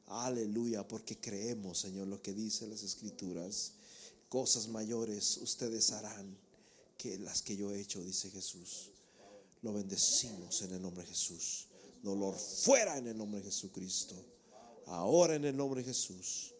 [0.07, 3.73] Aleluya, porque creemos, Señor, lo que dice las Escrituras.
[4.29, 6.44] Cosas mayores ustedes harán
[6.97, 8.91] que las que yo he hecho, dice Jesús.
[9.61, 11.67] Lo bendecimos en el nombre de Jesús.
[12.03, 14.15] Dolor fuera en el nombre de Jesucristo.
[14.87, 16.53] Ahora en el nombre de Jesús.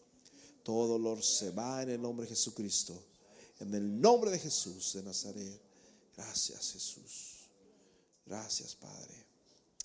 [0.62, 3.00] Todo dolor se va en el nombre de Jesucristo.
[3.60, 5.60] En el nombre de Jesús de Nazaret.
[6.16, 7.48] Gracias Jesús.
[8.26, 9.24] Gracias Padre.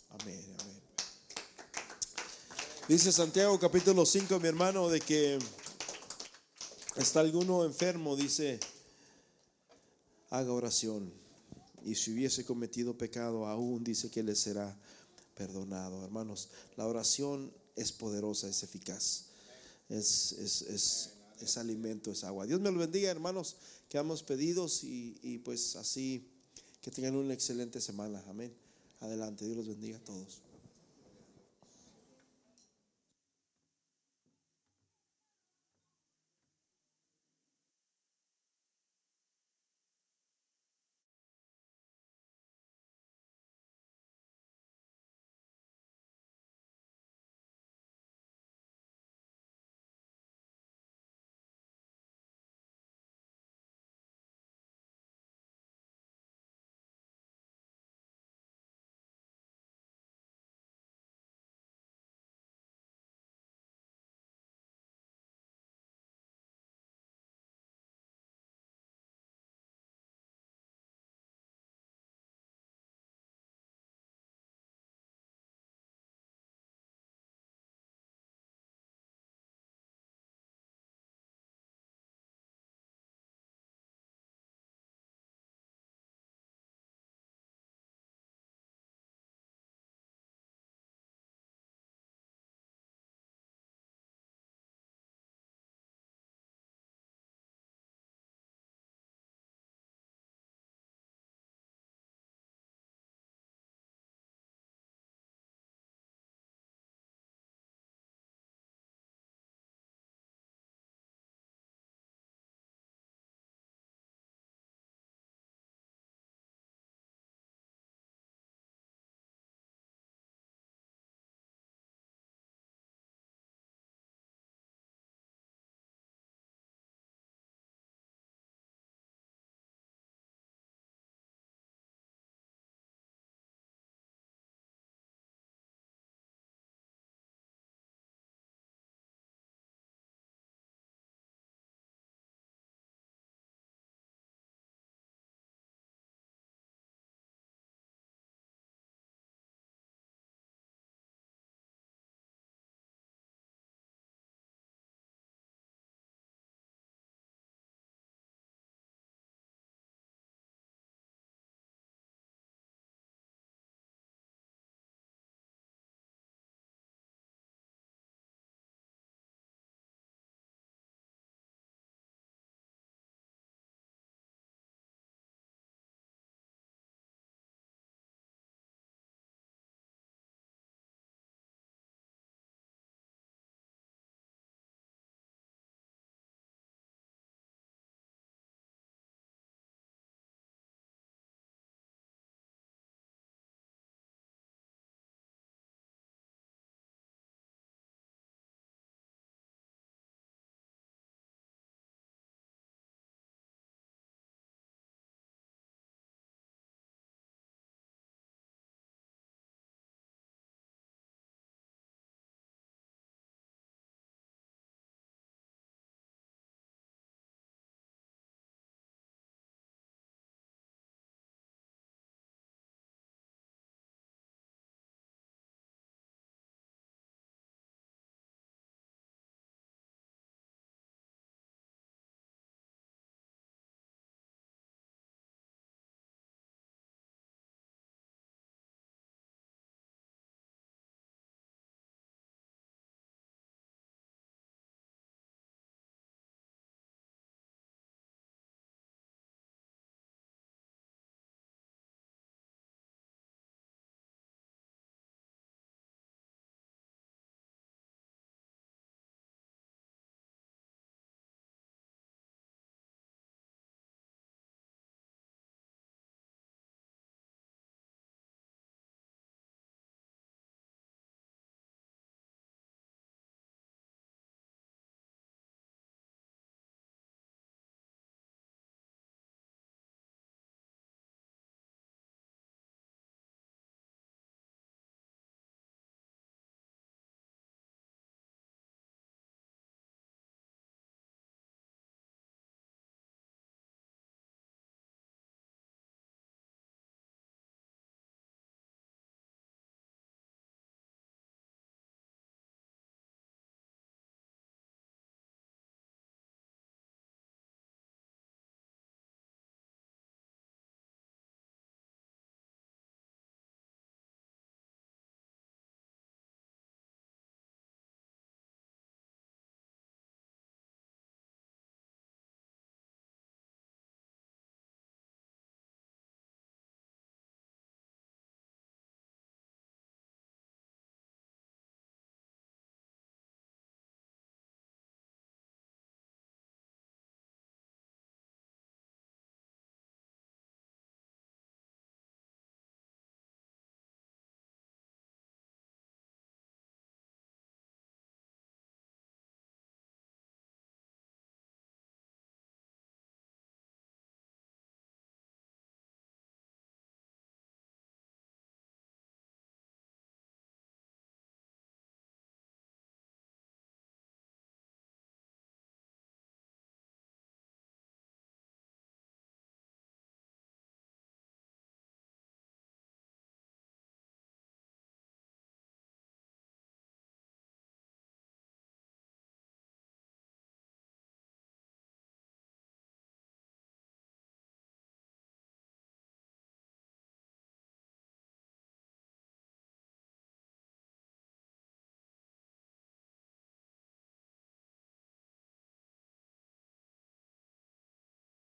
[0.09, 0.81] Amén, amén.
[2.87, 5.39] Dice Santiago capítulo 5, mi hermano, de que
[6.95, 8.59] está alguno enfermo, dice,
[10.31, 11.13] haga oración.
[11.83, 14.75] Y si hubiese cometido pecado, aún dice que le será
[15.35, 16.03] perdonado.
[16.03, 19.25] Hermanos, la oración es poderosa, es eficaz.
[19.89, 21.09] Es, es, es,
[21.39, 22.45] es alimento, es agua.
[22.45, 23.57] Dios me lo bendiga, hermanos.
[23.89, 26.27] Quedamos pedidos y, y pues así
[26.81, 28.23] que tengan una excelente semana.
[28.27, 28.53] Amén.
[29.01, 29.45] Adelante.
[29.45, 30.41] Dios los bendiga a todos.